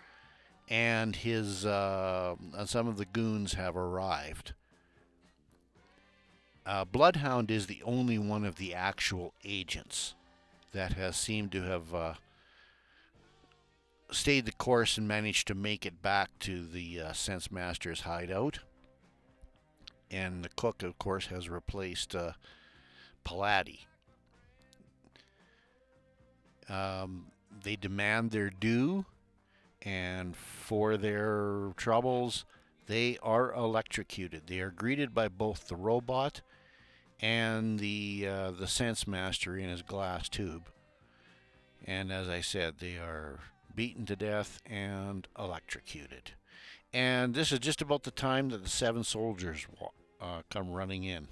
and 0.69 1.17
his 1.17 1.67
uh, 1.67 2.37
some 2.65 2.89
of 2.89 2.97
the 2.97 3.05
goons 3.05 3.55
have 3.55 3.77
arrived. 3.77 4.55
Uh, 6.65 6.85
Bloodhound 6.85 7.51
is 7.51 7.67
the 7.67 7.83
only 7.85 8.19
one 8.19 8.45
of 8.45 8.57
the 8.57 8.73
actual 8.73 9.35
agents 9.45 10.15
that 10.73 10.93
has 10.93 11.17
seemed 11.17 11.51
to 11.53 11.63
have 11.63 11.95
uh, 11.95 12.15
stayed 14.11 14.47
the 14.47 14.53
course 14.53 14.97
and 14.97 15.09
managed 15.09 15.49
to 15.49 15.55
make 15.55 15.85
it 15.85 16.03
back 16.03 16.31
to 16.39 16.65
the 16.65 17.01
uh, 17.01 17.13
Sense 17.13 17.51
Master's 17.51 18.03
hideout. 18.03 18.61
And 20.11 20.45
the 20.45 20.51
cook, 20.51 20.83
of 20.83 20.99
course, 20.99 21.27
has 21.27 21.49
replaced 21.49 22.15
uh, 22.15 22.33
Paladi. 23.25 23.81
Um, 26.69 27.27
they 27.63 27.77
demand 27.77 28.31
their 28.31 28.51
due 28.51 29.05
and 29.85 30.37
for 30.37 30.97
their 30.97 31.73
troubles, 31.77 32.45
they 32.87 33.19
are 33.23 33.53
electrocuted. 33.53 34.47
They 34.47 34.61
are 34.61 34.71
greeted 34.71 35.15
by 35.15 35.29
both 35.29 35.69
the 35.69 35.77
robot 35.77 36.43
and 37.21 37.79
the 37.79 38.27
uh, 38.29 38.51
the 38.53 38.67
sense 38.67 39.07
master 39.07 39.57
in 39.57 39.69
his 39.69 39.83
glass 39.83 40.29
tube. 40.29 40.69
And 41.85 42.13
as 42.13 42.29
I 42.29 42.41
said, 42.41 42.75
they 42.79 42.97
are 42.97 43.41
beaten 43.75 44.07
to 44.07 44.17
death 44.17 44.61
and 44.67 45.27
electrocuted. 45.39 46.33
And 46.93 47.35
this 47.35 47.53
is 47.53 47.59
just 47.59 47.81
about 47.81 48.03
the 48.03 48.11
time 48.11 48.51
that 48.51 48.63
the 48.63 48.69
seven 48.69 49.03
soldiers 49.03 49.67
uh, 50.21 50.43
come 50.51 50.73
running 50.73 51.05
in. 51.05 51.29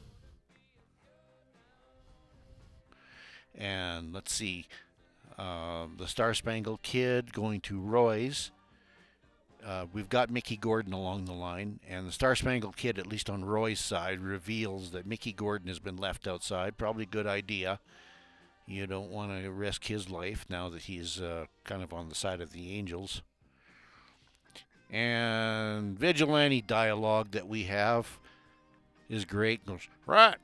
And 3.54 4.14
let's 4.14 4.32
see, 4.32 4.66
uh, 5.40 5.86
the 5.96 6.06
Star 6.06 6.34
Spangled 6.34 6.82
Kid 6.82 7.32
going 7.32 7.62
to 7.62 7.80
Roy's. 7.80 8.50
Uh, 9.64 9.86
we've 9.92 10.08
got 10.08 10.30
Mickey 10.30 10.56
Gordon 10.56 10.92
along 10.92 11.24
the 11.24 11.32
line, 11.32 11.80
and 11.88 12.06
the 12.06 12.12
Star 12.12 12.34
Spangled 12.34 12.76
Kid, 12.76 12.98
at 12.98 13.06
least 13.06 13.30
on 13.30 13.44
Roy's 13.44 13.80
side, 13.80 14.20
reveals 14.20 14.90
that 14.90 15.06
Mickey 15.06 15.32
Gordon 15.32 15.68
has 15.68 15.78
been 15.78 15.96
left 15.96 16.28
outside. 16.28 16.76
Probably 16.76 17.04
a 17.04 17.06
good 17.06 17.26
idea. 17.26 17.80
You 18.66 18.86
don't 18.86 19.10
want 19.10 19.42
to 19.42 19.50
risk 19.50 19.84
his 19.84 20.10
life 20.10 20.44
now 20.50 20.68
that 20.68 20.82
he's 20.82 21.20
uh, 21.20 21.46
kind 21.64 21.82
of 21.82 21.92
on 21.94 22.10
the 22.10 22.14
side 22.14 22.42
of 22.42 22.52
the 22.52 22.72
Angels. 22.74 23.22
And 24.90 25.98
vigilante 25.98 26.60
dialogue 26.60 27.30
that 27.30 27.48
we 27.48 27.64
have 27.64 28.18
is 29.08 29.24
great. 29.24 29.64
Goes, 29.64 29.88
right. 30.04 30.36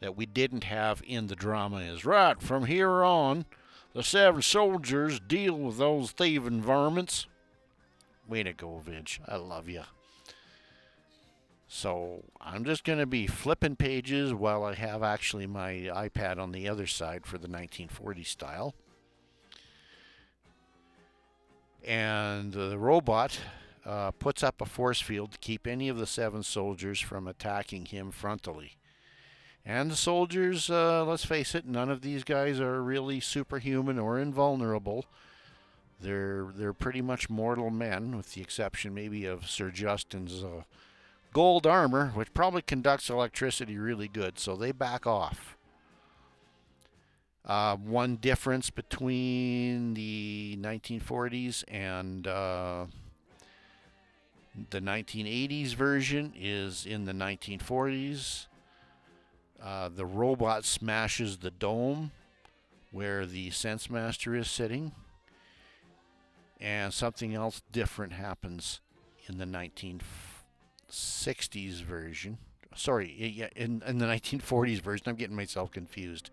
That 0.00 0.16
we 0.16 0.26
didn't 0.26 0.64
have 0.64 1.02
in 1.06 1.28
the 1.28 1.36
drama 1.36 1.78
is 1.78 2.04
right. 2.04 2.40
From 2.40 2.66
here 2.66 3.02
on, 3.04 3.46
the 3.94 4.02
seven 4.02 4.42
soldiers 4.42 5.20
deal 5.20 5.54
with 5.54 5.78
those 5.78 6.10
thieving 6.10 6.62
varmints. 6.62 7.26
Way 8.28 8.42
to 8.42 8.52
go. 8.52 8.82
I 9.26 9.36
love 9.36 9.68
you. 9.68 9.82
So 11.68 12.24
I'm 12.40 12.64
just 12.64 12.82
going 12.82 12.98
to 12.98 13.06
be 13.06 13.26
flipping 13.26 13.76
pages 13.76 14.32
while 14.32 14.64
I 14.64 14.74
have 14.74 15.02
actually 15.02 15.46
my 15.46 15.72
iPad 15.72 16.38
on 16.38 16.52
the 16.52 16.66
other 16.66 16.86
side 16.86 17.26
for 17.26 17.36
the 17.36 17.48
1940 17.48 18.24
style. 18.24 18.74
And 21.86 22.52
the 22.52 22.78
robot 22.78 23.38
uh, 23.84 24.12
puts 24.12 24.42
up 24.42 24.60
a 24.60 24.66
force 24.66 25.00
field 25.00 25.32
to 25.32 25.38
keep 25.38 25.66
any 25.66 25.90
of 25.90 25.98
the 25.98 26.06
seven 26.06 26.42
soldiers 26.42 27.00
from 27.00 27.28
attacking 27.28 27.86
him 27.86 28.12
frontally. 28.12 28.72
And 29.68 29.90
the 29.90 29.96
soldiers, 29.96 30.70
uh, 30.70 31.04
let's 31.04 31.26
face 31.26 31.54
it, 31.54 31.66
none 31.66 31.90
of 31.90 32.00
these 32.00 32.24
guys 32.24 32.58
are 32.58 32.82
really 32.82 33.20
superhuman 33.20 33.98
or 33.98 34.18
invulnerable. 34.18 35.04
They're 36.00 36.46
they're 36.56 36.72
pretty 36.72 37.02
much 37.02 37.28
mortal 37.28 37.68
men, 37.68 38.16
with 38.16 38.32
the 38.32 38.40
exception 38.40 38.94
maybe 38.94 39.26
of 39.26 39.50
Sir 39.50 39.70
Justin's 39.70 40.42
uh, 40.42 40.62
gold 41.34 41.66
armor, 41.66 42.12
which 42.14 42.32
probably 42.32 42.62
conducts 42.62 43.10
electricity 43.10 43.76
really 43.76 44.08
good. 44.08 44.38
So 44.38 44.56
they 44.56 44.72
back 44.72 45.06
off. 45.06 45.58
Uh, 47.44 47.76
one 47.76 48.16
difference 48.16 48.70
between 48.70 49.92
the 49.92 50.56
1940s 50.62 51.64
and 51.68 52.26
uh, 52.26 52.86
the 54.70 54.80
1980s 54.80 55.74
version 55.74 56.32
is 56.34 56.86
in 56.86 57.04
the 57.04 57.12
1940s. 57.12 58.46
Uh, 59.62 59.88
the 59.88 60.06
robot 60.06 60.64
smashes 60.64 61.38
the 61.38 61.50
dome 61.50 62.12
where 62.92 63.26
the 63.26 63.50
Sense 63.50 63.90
Master 63.90 64.34
is 64.34 64.48
sitting, 64.48 64.92
and 66.60 66.92
something 66.92 67.34
else 67.34 67.62
different 67.72 68.14
happens 68.14 68.80
in 69.26 69.38
the 69.38 69.44
1960s 69.44 71.82
version. 71.82 72.38
Sorry, 72.74 73.48
in, 73.56 73.82
in 73.86 73.98
the 73.98 74.06
1940s 74.06 74.80
version. 74.80 75.08
I'm 75.08 75.16
getting 75.16 75.36
myself 75.36 75.70
confused. 75.70 76.30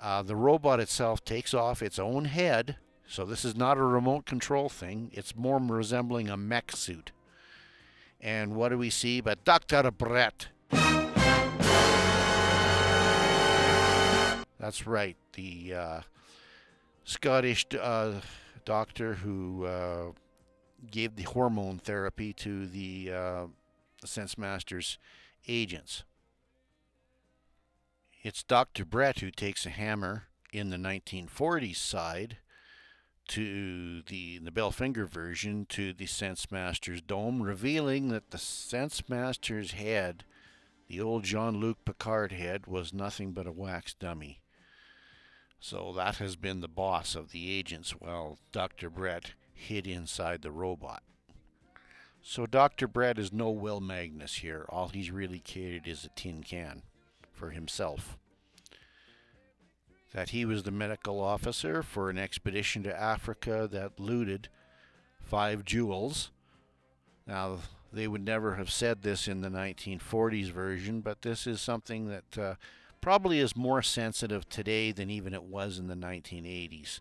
Uh, 0.00 0.22
the 0.22 0.36
robot 0.36 0.80
itself 0.80 1.22
takes 1.24 1.52
off 1.52 1.82
its 1.82 1.98
own 1.98 2.26
head, 2.26 2.76
so 3.06 3.24
this 3.24 3.44
is 3.44 3.56
not 3.56 3.76
a 3.76 3.82
remote 3.82 4.24
control 4.24 4.68
thing. 4.68 5.10
It's 5.12 5.34
more 5.36 5.58
resembling 5.58 6.30
a 6.30 6.36
mech 6.36 6.70
suit. 6.72 7.10
And 8.20 8.54
what 8.54 8.68
do 8.70 8.78
we 8.78 8.90
see 8.90 9.20
but 9.20 9.44
Dr. 9.44 9.90
Brett? 9.90 10.48
That's 14.60 14.86
right, 14.86 15.16
the 15.32 15.74
uh, 15.74 16.00
Scottish 17.04 17.64
uh, 17.80 18.20
doctor 18.66 19.14
who 19.14 19.64
uh, 19.64 20.12
gave 20.90 21.16
the 21.16 21.22
hormone 21.22 21.78
therapy 21.78 22.34
to 22.34 22.66
the 22.66 23.10
uh, 23.10 23.46
Sense 24.04 24.36
Masters 24.36 24.98
agents. 25.48 26.04
It's 28.22 28.42
Dr. 28.42 28.84
Brett 28.84 29.20
who 29.20 29.30
takes 29.30 29.64
a 29.64 29.70
hammer 29.70 30.24
in 30.52 30.68
the 30.68 30.76
1940s 30.76 31.76
side 31.76 32.36
to 33.28 34.02
the, 34.02 34.40
the 34.40 34.50
Bill 34.50 34.70
Finger 34.70 35.06
version 35.06 35.64
to 35.70 35.94
the 35.94 36.04
Sense 36.04 36.50
Master's 36.50 37.00
dome, 37.00 37.40
revealing 37.40 38.08
that 38.08 38.30
the 38.30 38.36
Sense 38.36 39.08
Master's 39.08 39.72
head, 39.72 40.24
the 40.86 41.00
old 41.00 41.24
Jean 41.24 41.60
Luc 41.60 41.78
Picard 41.86 42.32
head, 42.32 42.66
was 42.66 42.92
nothing 42.92 43.32
but 43.32 43.46
a 43.46 43.52
wax 43.52 43.94
dummy. 43.94 44.42
So 45.60 45.92
that 45.94 46.16
has 46.16 46.36
been 46.36 46.62
the 46.62 46.68
boss 46.68 47.14
of 47.14 47.32
the 47.32 47.52
agents 47.52 47.90
while 47.90 48.38
Dr. 48.50 48.88
Brett 48.88 49.32
hid 49.52 49.86
inside 49.86 50.40
the 50.40 50.50
robot. 50.50 51.02
So 52.22 52.46
Dr. 52.46 52.88
Brett 52.88 53.18
is 53.18 53.32
no 53.32 53.50
Will 53.50 53.80
Magnus 53.80 54.36
here. 54.36 54.64
All 54.70 54.88
he's 54.88 55.10
really 55.10 55.38
created 55.38 55.86
is 55.86 56.04
a 56.04 56.08
tin 56.08 56.42
can 56.42 56.82
for 57.32 57.50
himself. 57.50 58.18
That 60.14 60.30
he 60.30 60.44
was 60.44 60.62
the 60.62 60.70
medical 60.70 61.20
officer 61.20 61.82
for 61.82 62.10
an 62.10 62.18
expedition 62.18 62.82
to 62.84 63.00
Africa 63.00 63.68
that 63.70 64.00
looted 64.00 64.48
five 65.22 65.64
jewels. 65.64 66.30
Now, 67.26 67.58
they 67.92 68.08
would 68.08 68.24
never 68.24 68.54
have 68.56 68.70
said 68.70 69.02
this 69.02 69.28
in 69.28 69.40
the 69.40 69.48
1940s 69.48 70.50
version, 70.50 71.00
but 71.00 71.22
this 71.22 71.46
is 71.46 71.60
something 71.60 72.08
that 72.08 72.38
uh, 72.38 72.54
probably 73.00 73.38
is 73.38 73.56
more 73.56 73.82
sensitive 73.82 74.48
today 74.48 74.92
than 74.92 75.10
even 75.10 75.34
it 75.34 75.44
was 75.44 75.78
in 75.78 75.88
the 75.88 75.94
1980s. 75.94 77.00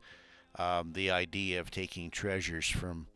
Um, 0.58 0.94
the 0.94 1.12
idea 1.12 1.60
of 1.60 1.72
taking 1.72 2.10
treasures 2.10 2.68
from, 2.68 3.08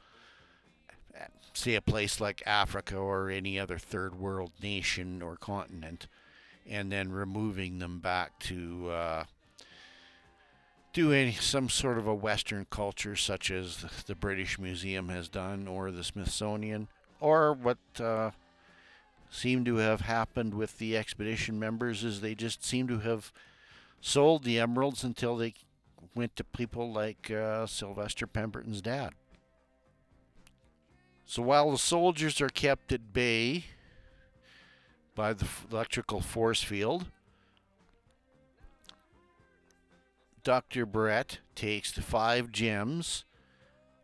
say, 1.53 1.75
a 1.75 1.81
place 1.81 2.19
like 2.21 2.43
Africa 2.45 2.95
or 2.95 3.29
any 3.29 3.59
other 3.59 3.77
third 3.77 4.15
world 4.19 4.51
nation 4.61 5.21
or 5.21 5.35
continent, 5.35 6.07
and 6.69 6.91
then 6.91 7.11
removing 7.11 7.79
them 7.79 7.99
back 7.99 8.37
to 8.39 8.89
uh, 8.89 9.23
do 10.93 11.11
any 11.11 11.33
some 11.33 11.69
sort 11.69 11.97
of 11.97 12.07
a 12.07 12.15
Western 12.15 12.67
culture, 12.69 13.15
such 13.15 13.49
as 13.49 13.85
the 14.05 14.15
British 14.15 14.59
Museum 14.59 15.09
has 15.09 15.27
done, 15.27 15.67
or 15.67 15.91
the 15.91 16.03
Smithsonian, 16.03 16.87
or 17.19 17.53
what 17.53 17.79
uh, 17.99 18.31
seemed 19.33 19.65
to 19.65 19.77
have 19.77 20.01
happened 20.01 20.53
with 20.53 20.77
the 20.77 20.95
expedition 20.95 21.59
members 21.59 22.03
is 22.03 22.21
they 22.21 22.35
just 22.35 22.63
seem 22.63 22.87
to 22.87 22.99
have 22.99 23.33
sold 23.99 24.43
the 24.43 24.59
emeralds 24.59 25.03
until 25.03 25.35
they 25.35 25.53
went 26.13 26.35
to 26.35 26.43
people 26.43 26.91
like 26.91 27.31
uh, 27.31 27.65
Sylvester 27.65 28.27
Pemberton's 28.27 28.81
dad. 28.81 29.13
So 31.25 31.41
while 31.41 31.71
the 31.71 31.79
soldiers 31.79 32.39
are 32.41 32.49
kept 32.49 32.91
at 32.91 33.11
bay 33.11 33.65
by 35.15 35.33
the 35.33 35.47
electrical 35.71 36.21
force 36.21 36.61
field, 36.61 37.07
Dr. 40.43 40.85
Brett 40.85 41.39
takes 41.55 41.91
the 41.91 42.01
five 42.01 42.51
gems 42.51 43.23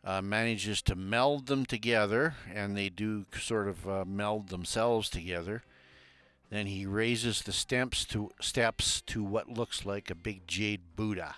uh, 0.03 0.21
manages 0.21 0.81
to 0.83 0.95
meld 0.95 1.47
them 1.47 1.65
together, 1.65 2.35
and 2.53 2.75
they 2.75 2.89
do 2.89 3.25
sort 3.38 3.67
of 3.67 3.88
uh, 3.88 4.05
meld 4.05 4.49
themselves 4.49 5.09
together. 5.09 5.63
Then 6.49 6.65
he 6.65 6.85
raises 6.85 7.41
the 7.41 7.51
steps 7.51 8.05
to 8.05 8.31
steps 8.41 9.01
to 9.01 9.23
what 9.23 9.49
looks 9.49 9.85
like 9.85 10.09
a 10.09 10.15
big 10.15 10.47
jade 10.47 10.95
Buddha. 10.95 11.35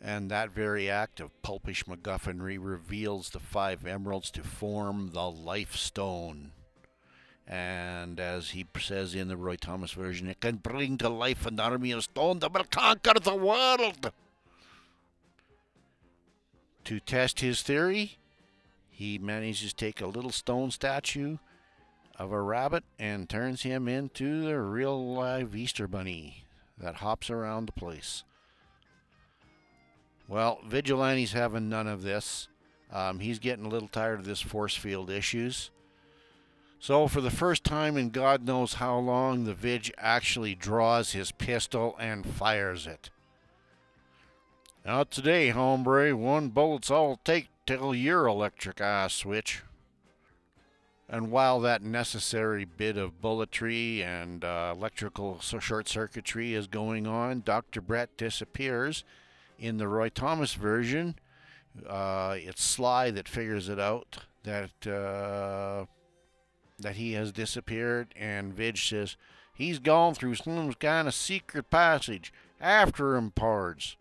And 0.00 0.30
that 0.30 0.50
very 0.50 0.90
act 0.90 1.20
of 1.20 1.42
pulpish 1.42 1.84
MacGuffinry 1.84 2.58
reveals 2.60 3.30
the 3.30 3.40
five 3.40 3.86
emeralds 3.86 4.30
to 4.32 4.42
form 4.42 5.10
the 5.12 5.30
Life 5.30 5.74
Stone. 5.74 6.52
And 7.46 8.18
as 8.18 8.50
he 8.50 8.66
says 8.78 9.14
in 9.14 9.28
the 9.28 9.36
Roy 9.36 9.56
Thomas 9.56 9.92
version, 9.92 10.28
it 10.28 10.40
can 10.40 10.56
bring 10.56 10.98
to 10.98 11.08
life 11.08 11.46
an 11.46 11.60
army 11.60 11.92
of 11.92 12.04
stone 12.04 12.40
that 12.40 12.52
will 12.52 12.64
conquer 12.64 13.14
the 13.20 13.36
world. 13.36 14.12
To 16.86 17.00
test 17.00 17.40
his 17.40 17.62
theory, 17.62 18.16
he 18.88 19.18
manages 19.18 19.72
to 19.72 19.76
take 19.76 20.00
a 20.00 20.06
little 20.06 20.30
stone 20.30 20.70
statue 20.70 21.38
of 22.16 22.30
a 22.30 22.40
rabbit 22.40 22.84
and 22.96 23.28
turns 23.28 23.62
him 23.62 23.88
into 23.88 24.44
the 24.44 24.60
real 24.60 25.12
live 25.12 25.56
Easter 25.56 25.88
bunny 25.88 26.44
that 26.78 26.94
hops 26.96 27.28
around 27.28 27.66
the 27.66 27.72
place. 27.72 28.22
Well, 30.28 30.60
Vigilante's 30.64 31.32
having 31.32 31.68
none 31.68 31.88
of 31.88 32.02
this. 32.02 32.46
Um, 32.92 33.18
he's 33.18 33.40
getting 33.40 33.66
a 33.66 33.68
little 33.68 33.88
tired 33.88 34.20
of 34.20 34.24
this 34.24 34.40
force 34.40 34.76
field 34.76 35.10
issues. 35.10 35.72
So, 36.78 37.08
for 37.08 37.20
the 37.20 37.32
first 37.32 37.64
time 37.64 37.96
in 37.96 38.10
God 38.10 38.44
knows 38.44 38.74
how 38.74 38.96
long, 38.98 39.42
the 39.42 39.54
Vig 39.54 39.92
actually 39.98 40.54
draws 40.54 41.10
his 41.10 41.32
pistol 41.32 41.96
and 41.98 42.24
fires 42.24 42.86
it. 42.86 43.10
Not 44.86 45.10
today, 45.10 45.48
hombre. 45.48 46.16
One 46.16 46.50
bullet's 46.50 46.92
all 46.92 47.18
take 47.24 47.48
till 47.66 47.92
your 47.92 48.28
electric 48.28 48.80
eye 48.80 49.08
switch. 49.08 49.64
And 51.08 51.32
while 51.32 51.58
that 51.58 51.82
necessary 51.82 52.64
bit 52.64 52.96
of 52.96 53.20
bulletry 53.20 54.04
and 54.04 54.44
uh, 54.44 54.72
electrical 54.76 55.40
short 55.40 55.88
circuitry 55.88 56.54
is 56.54 56.68
going 56.68 57.04
on, 57.04 57.42
Dr. 57.44 57.80
Brett 57.80 58.16
disappears. 58.16 59.02
In 59.58 59.78
the 59.78 59.88
Roy 59.88 60.08
Thomas 60.08 60.54
version, 60.54 61.16
uh, 61.84 62.36
it's 62.38 62.62
Sly 62.62 63.10
that 63.10 63.28
figures 63.28 63.68
it 63.68 63.80
out 63.80 64.18
that 64.44 64.86
uh, 64.86 65.86
that 66.78 66.94
he 66.94 67.14
has 67.14 67.32
disappeared, 67.32 68.14
and 68.14 68.56
Vidge 68.56 68.88
says 68.88 69.16
he's 69.52 69.80
gone 69.80 70.14
through 70.14 70.36
some 70.36 70.72
kind 70.74 71.08
of 71.08 71.14
secret 71.14 71.70
passage. 71.70 72.32
After 72.60 73.16
him, 73.16 73.32
pards. 73.32 73.96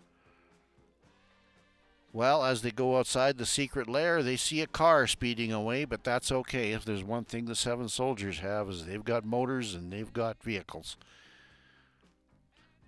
Well, 2.16 2.46
as 2.46 2.62
they 2.62 2.72
go 2.72 2.98
outside 2.98 3.38
the 3.38 3.46
secret 3.46 3.90
lair, 3.90 4.24
they 4.24 4.38
see 4.38 4.62
a 4.62 4.68
car 4.68 5.06
speeding 5.06 5.52
away, 5.52 5.84
but 5.84 6.06
that's 6.06 6.32
okay. 6.32 6.72
If 6.72 6.86
there's 6.86 7.04
one 7.04 7.26
thing 7.26 7.44
the 7.44 7.56
seven 7.56 7.90
soldiers 7.90 8.40
have 8.40 8.70
is 8.70 8.86
they've 8.86 9.04
got 9.04 9.26
motors 9.26 9.76
and 9.76 9.92
they've 9.92 10.14
got 10.14 10.42
vehicles. 10.42 10.96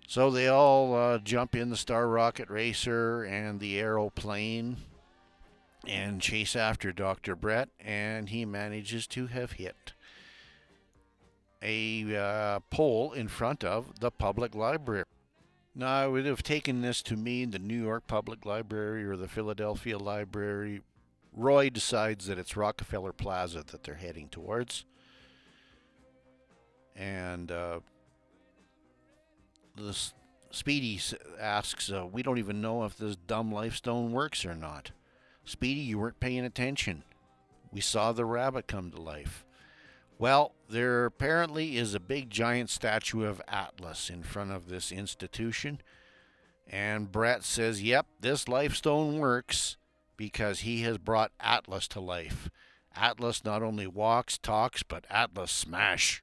So 0.06 0.30
they 0.30 0.48
all 0.48 0.94
uh, 0.94 1.18
jump 1.18 1.54
in 1.54 1.68
the 1.68 1.76
Star 1.76 2.08
Rocket 2.08 2.48
Racer 2.48 3.22
and 3.22 3.60
the 3.60 3.78
aeroplane 3.78 4.78
and 5.86 6.22
chase 6.22 6.56
after 6.56 6.90
Dr. 6.90 7.36
Brett, 7.36 7.68
and 7.78 8.30
he 8.30 8.46
manages 8.46 9.06
to 9.08 9.26
have 9.26 9.52
hit 9.52 9.92
a 11.60 12.16
uh, 12.16 12.60
pole 12.70 13.12
in 13.12 13.28
front 13.28 13.62
of 13.62 14.00
the 14.00 14.10
public 14.10 14.54
library. 14.54 15.04
Now, 15.74 15.88
I 15.88 16.06
would 16.06 16.26
have 16.26 16.42
taken 16.42 16.82
this 16.82 17.02
to 17.02 17.16
mean 17.16 17.50
the 17.50 17.58
New 17.58 17.80
York 17.80 18.06
Public 18.06 18.44
Library 18.44 19.04
or 19.04 19.16
the 19.16 19.28
Philadelphia 19.28 19.98
Library. 19.98 20.82
Roy 21.32 21.70
decides 21.70 22.26
that 22.26 22.38
it's 22.38 22.56
Rockefeller 22.56 23.12
Plaza 23.12 23.62
that 23.68 23.84
they're 23.84 23.94
heading 23.94 24.28
towards. 24.28 24.84
And 26.96 27.52
uh, 27.52 27.80
the 29.76 29.96
Speedy 30.50 31.00
asks, 31.38 31.92
uh, 31.92 32.06
We 32.06 32.22
don't 32.22 32.38
even 32.38 32.60
know 32.60 32.84
if 32.84 32.96
this 32.96 33.16
dumb 33.16 33.52
lifestone 33.52 34.12
works 34.12 34.44
or 34.44 34.54
not. 34.54 34.90
Speedy, 35.44 35.80
you 35.80 35.98
weren't 35.98 36.20
paying 36.20 36.44
attention. 36.44 37.04
We 37.70 37.80
saw 37.80 38.12
the 38.12 38.24
rabbit 38.24 38.66
come 38.66 38.90
to 38.90 39.00
life. 39.00 39.44
Well, 40.18 40.52
there 40.68 41.04
apparently 41.04 41.76
is 41.76 41.94
a 41.94 42.00
big 42.00 42.28
giant 42.28 42.70
statue 42.70 43.24
of 43.24 43.40
Atlas 43.46 44.10
in 44.10 44.24
front 44.24 44.50
of 44.50 44.68
this 44.68 44.90
institution. 44.90 45.80
And 46.66 47.12
Brett 47.12 47.44
says, 47.44 47.82
Yep, 47.82 48.06
this 48.20 48.48
lifestone 48.48 49.18
works 49.18 49.76
because 50.16 50.60
he 50.60 50.82
has 50.82 50.98
brought 50.98 51.30
Atlas 51.38 51.86
to 51.88 52.00
life. 52.00 52.50
Atlas 52.96 53.44
not 53.44 53.62
only 53.62 53.86
walks, 53.86 54.36
talks, 54.36 54.82
but 54.82 55.06
Atlas 55.08 55.52
smash. 55.52 56.22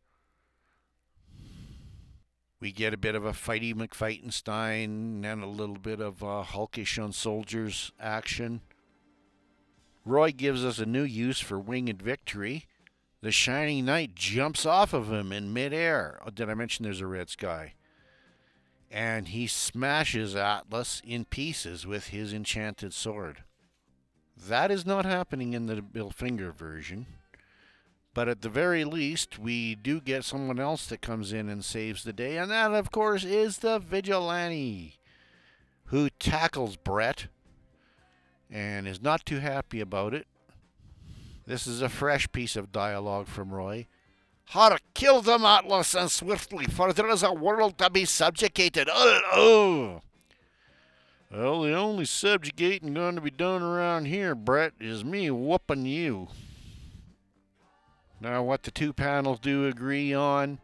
We 2.60 2.72
get 2.72 2.94
a 2.94 2.98
bit 2.98 3.16
of 3.16 3.26
a 3.26 3.32
fighty 3.32 3.74
McFightenstein 3.74 5.24
and 5.24 5.44
a 5.44 5.48
little 5.48 5.78
bit 5.78 6.02
of 6.02 6.20
hulkish 6.20 7.02
on 7.02 7.14
soldiers 7.14 7.92
action. 8.00 8.62
Roy 10.04 10.32
gives 10.32 10.66
us 10.66 10.80
a 10.80 10.86
new 10.86 11.04
use 11.04 11.40
for 11.40 11.60
winged 11.60 12.02
victory. 12.02 12.66
The 13.22 13.32
Shining 13.32 13.86
Knight 13.86 14.16
jumps 14.16 14.66
off 14.66 14.94
of 14.94 15.12
him 15.12 15.32
in 15.32 15.54
midair. 15.54 16.20
Oh, 16.26 16.30
did 16.30 16.50
I 16.50 16.54
mention 16.54 16.84
there's 16.84 17.02
a 17.02 17.08
red 17.08 17.30
sky? 17.30 17.74
And 18.92 19.30
he 19.30 19.48
smashes 19.48 20.36
Atlas 20.36 21.02
in 21.04 21.26
pieces 21.26 21.88
with 21.88 22.08
his 22.08 22.34
enchanted 22.34 22.94
sword. 22.94 23.44
That 24.38 24.70
is 24.70 24.86
not 24.86 25.06
happening 25.06 25.54
in 25.54 25.66
the 25.66 25.82
Bill 25.82 26.12
Finger 26.12 26.52
version. 26.52 27.08
But 28.14 28.30
at 28.30 28.42
the 28.42 28.50
very 28.50 28.86
least, 28.86 29.38
we 29.38 29.76
do 29.76 30.00
get 30.00 30.24
someone 30.24 30.60
else 30.60 30.88
that 30.88 31.02
comes 31.02 31.34
in 31.34 31.50
and 31.50 31.66
saves 31.66 32.04
the 32.04 32.14
day, 32.14 32.38
and 32.38 32.50
that, 32.50 32.74
of 32.74 32.90
course, 32.90 33.26
is 33.26 33.58
the 33.58 33.78
Vigilante, 33.78 35.00
who 35.86 36.10
tackles 36.12 36.78
Brett 36.78 37.28
and 38.50 38.88
is 38.88 39.02
not 39.02 39.26
too 39.26 39.40
happy 39.40 39.82
about 39.82 40.14
it. 40.14 40.28
This 41.48 41.68
is 41.68 41.82
a 41.82 41.90
fresh 41.90 42.32
piece 42.32 42.56
of 42.56 42.72
dialogue 42.72 43.28
from 43.28 43.54
Roy. 43.54 43.88
How 44.50 44.70
to 44.70 44.80
kill 44.94 45.22
them, 45.22 45.46
Atlas, 45.46 45.94
and 45.94 46.10
swiftly, 46.10 46.66
for 46.66 46.94
there 46.94 47.10
is 47.10 47.24
a 47.24 47.34
world 47.34 47.78
to 47.80 47.90
be 47.90 48.06
subjugated. 48.06 48.90
Oh, 48.92 49.22
oh. 49.34 50.02
Well, 51.32 51.64
the 51.64 51.74
only 51.74 52.06
subjugating 52.06 52.94
going 52.94 53.16
to 53.16 53.22
be 53.22 53.32
done 53.32 53.62
around 53.62 54.06
here, 54.06 54.36
Brett, 54.36 54.74
is 54.80 55.04
me 55.04 55.30
whooping 55.30 55.86
you. 55.86 56.30
Now, 58.22 58.44
what 58.44 58.64
the 58.64 58.72
two 58.72 58.94
panels 58.94 59.40
do 59.40 59.68
agree 59.68 60.14
on 60.14 60.60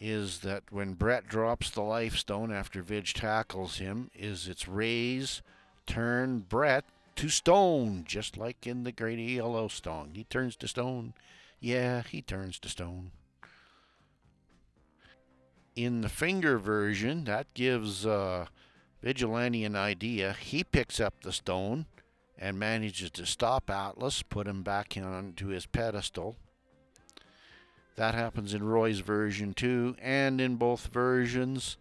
is 0.00 0.40
that 0.40 0.64
when 0.70 0.94
Brett 0.94 1.28
drops 1.28 1.70
the 1.70 1.82
life 1.82 2.16
stone 2.16 2.52
after 2.52 2.82
Vidge 2.82 3.12
tackles 3.12 3.78
him, 3.78 4.10
is 4.14 4.48
its 4.48 4.66
rays, 4.66 5.42
turn 5.86 6.40
Brett 6.40 6.84
to 7.16 7.28
stone, 7.28 8.04
just 8.06 8.36
like 8.36 8.66
in 8.66 8.84
the 8.84 8.92
Great 8.92 9.18
Yellowstone. 9.18 10.10
He 10.14 10.24
turns 10.24 10.56
to 10.56 10.68
stone. 10.68 11.14
Yeah, 11.60 12.02
he 12.02 12.22
turns 12.22 12.58
to 12.60 12.68
stone. 12.68 13.12
In 15.76 16.02
the 16.02 16.08
finger 16.08 16.58
version, 16.58 17.24
that 17.24 17.52
gives 17.54 18.06
uh, 18.06 18.46
Vigilante 19.02 19.64
an 19.64 19.76
idea. 19.76 20.34
He 20.38 20.62
picks 20.62 21.00
up 21.00 21.22
the 21.22 21.32
stone 21.32 21.86
and 22.38 22.58
manages 22.58 23.10
to 23.12 23.26
stop 23.26 23.70
Atlas, 23.70 24.22
put 24.22 24.46
him 24.46 24.62
back 24.62 24.96
onto 24.96 25.48
his 25.48 25.66
pedestal. 25.66 26.36
That 27.96 28.14
happens 28.14 28.54
in 28.54 28.64
Roy's 28.64 29.00
version 29.00 29.54
too, 29.54 29.96
and 30.00 30.40
in 30.40 30.56
both 30.56 30.88
versions. 30.88 31.76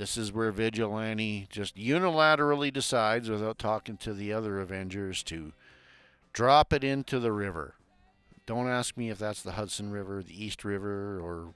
This 0.00 0.16
is 0.16 0.32
where 0.32 0.50
Vigilante 0.50 1.46
just 1.50 1.76
unilaterally 1.76 2.72
decides, 2.72 3.28
without 3.28 3.58
talking 3.58 3.98
to 3.98 4.14
the 4.14 4.32
other 4.32 4.58
Avengers, 4.58 5.22
to 5.24 5.52
drop 6.32 6.72
it 6.72 6.82
into 6.82 7.20
the 7.20 7.32
river. 7.32 7.74
Don't 8.46 8.66
ask 8.66 8.96
me 8.96 9.10
if 9.10 9.18
that's 9.18 9.42
the 9.42 9.52
Hudson 9.52 9.90
River, 9.90 10.22
the 10.22 10.42
East 10.42 10.64
River, 10.64 11.20
or 11.20 11.52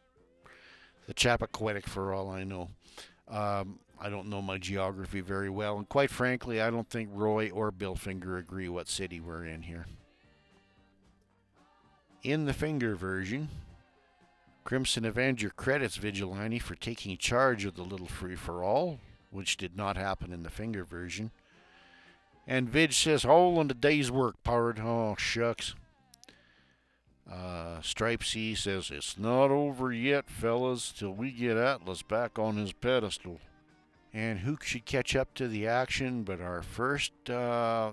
the 1.07 1.15
Chappaquiddick 1.15 1.87
for 1.87 2.13
all 2.13 2.29
I 2.29 2.45
know. 2.45 2.69
Um, 3.29 3.79
I 3.99 4.11
don't 4.11 4.29
know 4.29 4.43
my 4.43 4.59
geography 4.59 5.23
very 5.23 5.49
well, 5.49 5.79
and 5.79 5.89
quite 5.89 6.11
frankly, 6.11 6.61
I 6.61 6.69
don't 6.69 6.91
think 6.91 7.09
Roy 7.15 7.49
or 7.49 7.71
Bill 7.71 7.95
Finger 7.95 8.37
agree 8.37 8.69
what 8.69 8.91
city 8.91 9.21
we're 9.21 9.47
in 9.47 9.63
here. 9.63 9.87
In 12.23 12.45
the 12.45 12.53
Finger 12.53 12.95
version, 12.95 13.49
Crimson 14.65 15.05
Avenger 15.05 15.51
credits 15.51 15.97
Vigilante 15.97 16.59
for 16.59 16.75
taking 16.75 17.17
charge 17.19 17.67
of 17.67 17.77
the 17.77 17.83
little 17.83 18.07
free 18.07 18.35
for 18.35 18.65
all, 18.65 18.99
which 19.31 19.59
did 19.59 19.77
not 19.77 19.99
happen 19.99 20.33
in 20.33 20.43
the 20.43 20.51
Finger 20.51 20.85
version. 20.85 21.31
And 22.47 22.71
Vidge 22.71 22.95
says, 22.95 23.25
All 23.27 23.61
in 23.61 23.69
the 23.69 23.75
day's 23.75 24.11
work, 24.11 24.43
Pard. 24.43 24.81
Oh, 24.81 25.17
shucks. 25.19 25.75
Uh, 27.31 27.81
Stripesy 27.81 28.57
says, 28.57 28.91
It's 28.91 29.19
not 29.19 29.51
over 29.51 29.93
yet, 29.93 30.31
fellas, 30.31 30.93
till 30.93 31.13
we 31.13 31.31
get 31.31 31.57
Atlas 31.57 32.03
back 32.03 32.39
on 32.39 32.57
his 32.57 32.73
pedestal. 32.73 33.41
And 34.13 34.41
who 34.41 34.57
should 34.63 34.85
catch 34.87 35.15
up 35.17 35.35
to 35.35 35.49
the 35.49 35.67
action 35.67 36.23
but 36.23 36.41
our 36.41 36.63
first 36.63 37.13
uh, 37.29 37.93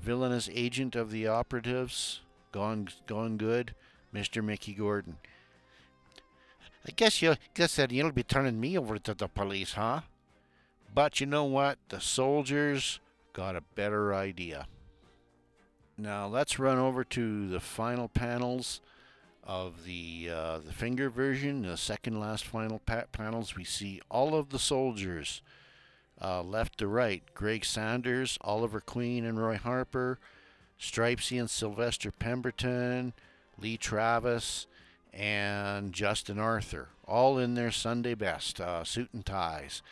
villainous 0.00 0.48
agent 0.52 0.96
of 0.96 1.10
the 1.10 1.26
operatives? 1.26 2.20
Gone, 2.52 2.88
gone 3.06 3.36
good, 3.36 3.74
Mr. 4.14 4.44
Mickey 4.44 4.72
Gordon. 4.72 5.16
I 6.86 6.90
guess 6.90 7.22
you 7.22 7.36
guess 7.54 7.76
that 7.76 7.92
you'll 7.92 8.12
be 8.12 8.24
turning 8.24 8.60
me 8.60 8.76
over 8.76 8.98
to 8.98 9.14
the 9.14 9.28
police, 9.28 9.74
huh? 9.74 10.00
But 10.94 11.20
you 11.20 11.26
know 11.26 11.44
what? 11.44 11.78
The 11.88 12.00
soldiers 12.00 13.00
got 13.32 13.56
a 13.56 13.62
better 13.74 14.14
idea. 14.14 14.66
Now 15.96 16.26
let's 16.26 16.58
run 16.58 16.78
over 16.78 17.04
to 17.04 17.48
the 17.48 17.60
final 17.60 18.08
panels 18.08 18.80
of 19.44 19.84
the 19.84 20.28
uh, 20.32 20.58
the 20.58 20.72
finger 20.72 21.08
version, 21.08 21.62
the 21.62 21.76
second 21.76 22.18
last 22.18 22.44
final 22.44 22.80
pa- 22.80 23.04
panels. 23.12 23.56
We 23.56 23.64
see 23.64 24.00
all 24.10 24.34
of 24.34 24.50
the 24.50 24.58
soldiers, 24.58 25.42
uh, 26.20 26.42
left 26.42 26.78
to 26.78 26.88
right: 26.88 27.22
Greg 27.34 27.64
Sanders, 27.64 28.38
Oliver 28.40 28.80
Queen, 28.80 29.24
and 29.24 29.40
Roy 29.40 29.56
Harper, 29.56 30.18
Stripesy 30.80 31.38
and 31.38 31.50
Sylvester 31.50 32.10
Pemberton, 32.10 33.12
Lee 33.58 33.76
Travis, 33.76 34.66
and 35.12 35.92
Justin 35.92 36.38
Arthur, 36.38 36.88
all 37.06 37.38
in 37.38 37.54
their 37.54 37.70
Sunday 37.70 38.14
best, 38.14 38.60
uh, 38.60 38.84
suit 38.84 39.10
and 39.12 39.24
ties. 39.24 39.82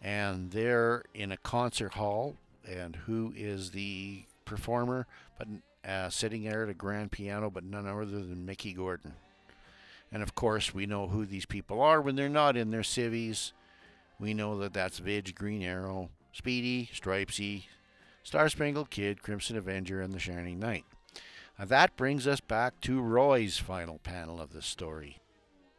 And 0.00 0.52
they're 0.52 1.02
in 1.14 1.32
a 1.32 1.36
concert 1.36 1.94
hall. 1.94 2.36
And 2.68 2.96
who 2.96 3.32
is 3.36 3.70
the 3.70 4.24
performer? 4.44 5.06
But 5.38 5.48
uh, 5.88 6.10
sitting 6.10 6.44
there 6.44 6.64
at 6.64 6.68
a 6.68 6.74
grand 6.74 7.10
piano, 7.10 7.50
but 7.50 7.64
none 7.64 7.86
other 7.86 8.04
than 8.04 8.46
Mickey 8.46 8.72
Gordon. 8.72 9.14
And 10.12 10.22
of 10.22 10.34
course, 10.34 10.74
we 10.74 10.86
know 10.86 11.08
who 11.08 11.26
these 11.26 11.46
people 11.46 11.82
are 11.82 12.00
when 12.00 12.16
they're 12.16 12.28
not 12.28 12.56
in 12.56 12.70
their 12.70 12.82
civvies. 12.82 13.52
We 14.20 14.34
know 14.34 14.58
that 14.58 14.72
that's 14.72 15.00
Vidge, 15.00 15.34
Green 15.34 15.62
Arrow, 15.62 16.10
Speedy, 16.32 16.90
Stripesy, 16.94 17.64
Star 18.22 18.48
Spangled 18.48 18.90
Kid, 18.90 19.22
Crimson 19.22 19.56
Avenger, 19.56 20.00
and 20.00 20.12
the 20.12 20.18
Shining 20.18 20.58
Knight. 20.58 20.84
That 21.58 21.96
brings 21.96 22.26
us 22.26 22.40
back 22.40 22.80
to 22.82 23.00
Roy's 23.00 23.58
final 23.58 23.98
panel 23.98 24.40
of 24.40 24.52
the 24.52 24.62
story. 24.62 25.18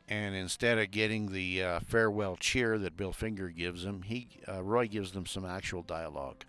And 0.10 0.36
instead 0.36 0.78
of 0.78 0.92
getting 0.92 1.32
the 1.32 1.64
uh, 1.64 1.80
farewell 1.80 2.36
cheer 2.36 2.78
that 2.80 2.98
Bill 2.98 3.14
Finger 3.14 3.50
gives 3.50 3.86
him, 3.86 4.02
he 4.02 4.28
uh, 4.48 4.64
Roy 4.64 4.88
gives 4.88 5.12
them 5.12 5.26
some 5.26 5.46
actual 5.46 5.84
dialogue. 5.84 6.44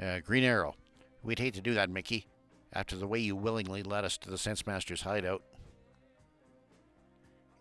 Uh, 0.00 0.20
Green 0.20 0.44
Arrow, 0.44 0.74
we'd 1.22 1.38
hate 1.38 1.54
to 1.54 1.60
do 1.60 1.74
that, 1.74 1.90
Mickey, 1.90 2.26
after 2.72 2.96
the 2.96 3.06
way 3.06 3.18
you 3.18 3.36
willingly 3.36 3.82
led 3.82 4.04
us 4.04 4.16
to 4.18 4.30
the 4.30 4.38
Sense 4.38 4.66
Master's 4.66 5.02
hideout. 5.02 5.42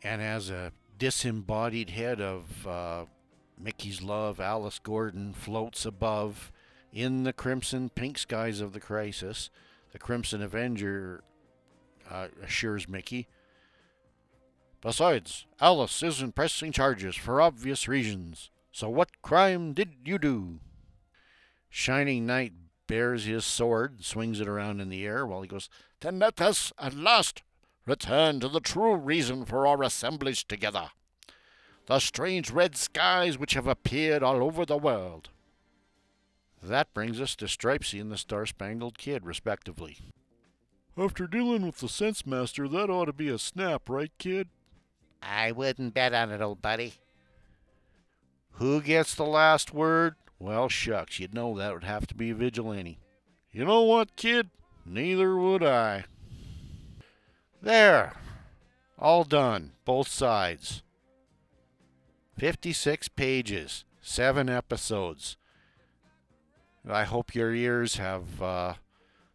And 0.01 0.21
as 0.21 0.49
a 0.49 0.71
disembodied 0.97 1.89
head 1.91 2.21
of 2.21 2.65
uh, 2.65 3.05
Mickey's 3.59 4.01
love, 4.01 4.39
Alice 4.39 4.79
Gordon, 4.79 5.33
floats 5.33 5.85
above 5.85 6.51
in 6.93 7.23
the 7.23 7.33
crimson 7.33 7.89
pink 7.89 8.17
skies 8.17 8.61
of 8.61 8.73
the 8.73 8.79
crisis, 8.79 9.49
the 9.97 10.03
Crimson 10.03 10.43
Avenger 10.43 11.23
uh, 12.07 12.27
assures 12.43 12.87
Mickey. 12.87 13.27
Besides, 14.79 15.47
Alice 15.59 16.03
isn't 16.03 16.35
pressing 16.35 16.71
charges 16.71 17.15
for 17.15 17.41
obvious 17.41 17.87
reasons. 17.87 18.51
So 18.71 18.89
what 18.89 19.23
crime 19.23 19.73
did 19.73 19.95
you 20.05 20.19
do? 20.19 20.59
Shining 21.67 22.27
Knight 22.27 22.53
bares 22.85 23.25
his 23.25 23.43
sword, 23.43 24.05
swings 24.05 24.39
it 24.39 24.47
around 24.47 24.81
in 24.81 24.89
the 24.89 25.03
air 25.03 25.25
while 25.25 25.41
he 25.41 25.47
goes, 25.47 25.67
Then 26.01 26.19
let 26.19 26.39
us 26.39 26.71
at 26.77 26.93
last 26.93 27.41
return 27.87 28.39
to 28.41 28.49
the 28.49 28.59
true 28.59 28.95
reason 28.95 29.45
for 29.45 29.65
our 29.65 29.81
assemblage 29.81 30.47
together 30.47 30.89
the 31.87 31.99
strange 31.99 32.51
red 32.51 32.75
skies 32.75 33.39
which 33.39 33.53
have 33.53 33.65
appeared 33.65 34.21
all 34.21 34.43
over 34.43 34.65
the 34.65 34.77
world. 34.77 35.29
That 36.61 36.93
brings 36.93 37.21
us 37.21 37.35
to 37.37 37.45
Stripesy 37.45 38.01
and 38.01 38.11
the 38.11 38.17
Star 38.17 38.45
Spangled 38.45 38.97
Kid, 38.97 39.25
respectively. 39.25 39.97
After 40.97 41.27
dealing 41.27 41.65
with 41.65 41.77
the 41.77 41.87
Sense 41.87 42.25
Master, 42.25 42.67
that 42.67 42.89
ought 42.89 43.05
to 43.05 43.13
be 43.13 43.29
a 43.29 43.37
snap, 43.37 43.87
right, 43.87 44.11
kid? 44.17 44.47
I 45.21 45.51
wouldn't 45.51 45.93
bet 45.93 46.13
on 46.13 46.31
it, 46.31 46.41
old 46.41 46.61
buddy. 46.61 46.95
Who 48.53 48.81
gets 48.81 49.13
the 49.13 49.25
last 49.25 49.73
word? 49.73 50.15
Well, 50.39 50.69
shucks, 50.69 51.19
you'd 51.19 51.33
know 51.33 51.55
that 51.55 51.73
would 51.73 51.83
have 51.83 52.07
to 52.07 52.15
be 52.15 52.31
Vigilante. 52.31 52.99
You 53.51 53.65
know 53.65 53.83
what, 53.83 54.15
kid? 54.15 54.49
Neither 54.85 55.35
would 55.35 55.63
I. 55.63 56.05
There. 57.61 58.13
All 58.97 59.23
done. 59.23 59.73
Both 59.85 60.07
sides. 60.07 60.81
56 62.37 63.07
pages, 63.09 63.83
7 64.01 64.49
episodes. 64.49 65.37
I 66.89 67.03
hope 67.03 67.35
your 67.35 67.53
ears 67.53 67.97
have 67.97 68.41
uh, 68.41 68.73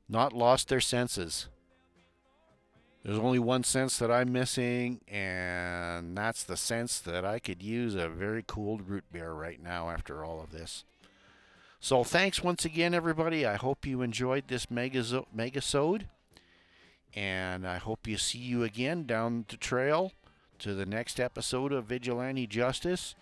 not 0.08 0.32
lost 0.32 0.68
their 0.68 0.80
senses. 0.80 1.48
There's 3.04 3.18
only 3.18 3.40
one 3.40 3.64
sense 3.64 3.98
that 3.98 4.12
I'm 4.12 4.32
missing, 4.32 5.00
and 5.08 6.16
that's 6.16 6.44
the 6.44 6.56
sense 6.56 7.00
that 7.00 7.24
I 7.24 7.40
could 7.40 7.60
use 7.62 7.96
a 7.96 8.08
very 8.08 8.44
cold 8.44 8.88
root 8.88 9.04
beer 9.10 9.32
right 9.32 9.60
now 9.60 9.90
after 9.90 10.24
all 10.24 10.40
of 10.40 10.52
this. 10.52 10.84
So 11.80 12.04
thanks 12.04 12.44
once 12.44 12.64
again, 12.64 12.94
everybody. 12.94 13.44
I 13.44 13.56
hope 13.56 13.84
you 13.84 14.02
enjoyed 14.02 14.44
this 14.46 14.66
megazo- 14.66 15.26
megasode, 15.36 16.02
and 17.12 17.66
I 17.66 17.78
hope 17.78 18.06
you 18.06 18.18
see 18.18 18.38
you 18.38 18.62
again 18.62 19.04
down 19.04 19.46
the 19.48 19.56
trail 19.56 20.12
to 20.60 20.74
the 20.74 20.86
next 20.86 21.18
episode 21.18 21.72
of 21.72 21.86
Vigilante 21.86 22.46
Justice. 22.46 23.16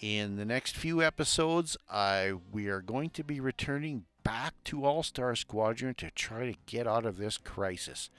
In 0.00 0.36
the 0.36 0.44
next 0.44 0.76
few 0.76 1.02
episodes, 1.02 1.76
I 1.90 2.34
we 2.52 2.68
are 2.68 2.82
going 2.82 3.10
to 3.10 3.24
be 3.24 3.40
returning 3.40 4.04
back 4.22 4.52
to 4.64 4.84
All 4.84 5.02
Star 5.02 5.34
Squadron 5.34 5.94
to 5.94 6.10
try 6.10 6.50
to 6.50 6.58
get 6.66 6.86
out 6.86 7.06
of 7.06 7.16
this 7.16 7.38
crisis, 7.38 8.10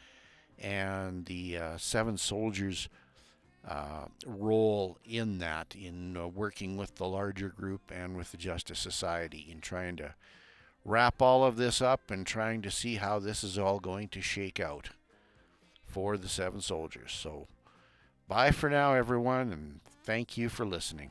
and 0.58 1.26
the 1.26 1.58
uh, 1.58 1.78
Seven 1.78 2.18
Soldiers. 2.18 2.90
Uh, 3.68 4.06
role 4.26 4.98
in 5.04 5.40
that, 5.40 5.76
in 5.76 6.16
uh, 6.16 6.26
working 6.26 6.78
with 6.78 6.96
the 6.96 7.06
larger 7.06 7.50
group 7.50 7.92
and 7.94 8.16
with 8.16 8.32
the 8.32 8.38
Justice 8.38 8.80
Society, 8.80 9.46
in 9.52 9.60
trying 9.60 9.98
to 9.98 10.14
wrap 10.86 11.22
all 11.22 11.44
of 11.44 11.58
this 11.58 11.82
up 11.82 12.10
and 12.10 12.26
trying 12.26 12.62
to 12.62 12.72
see 12.72 12.96
how 12.96 13.20
this 13.20 13.44
is 13.44 13.58
all 13.58 13.82
going 13.82 14.08
to 14.08 14.22
shake 14.22 14.58
out 14.58 14.92
for 15.84 16.16
the 16.16 16.30
Seven 16.30 16.62
Soldiers. 16.62 17.12
So, 17.12 17.48
bye 18.30 18.52
for 18.52 18.70
now, 18.70 18.94
everyone, 18.94 19.52
and 19.52 19.82
thank 20.06 20.38
you 20.38 20.48
for 20.48 20.66
listening. 20.66 21.10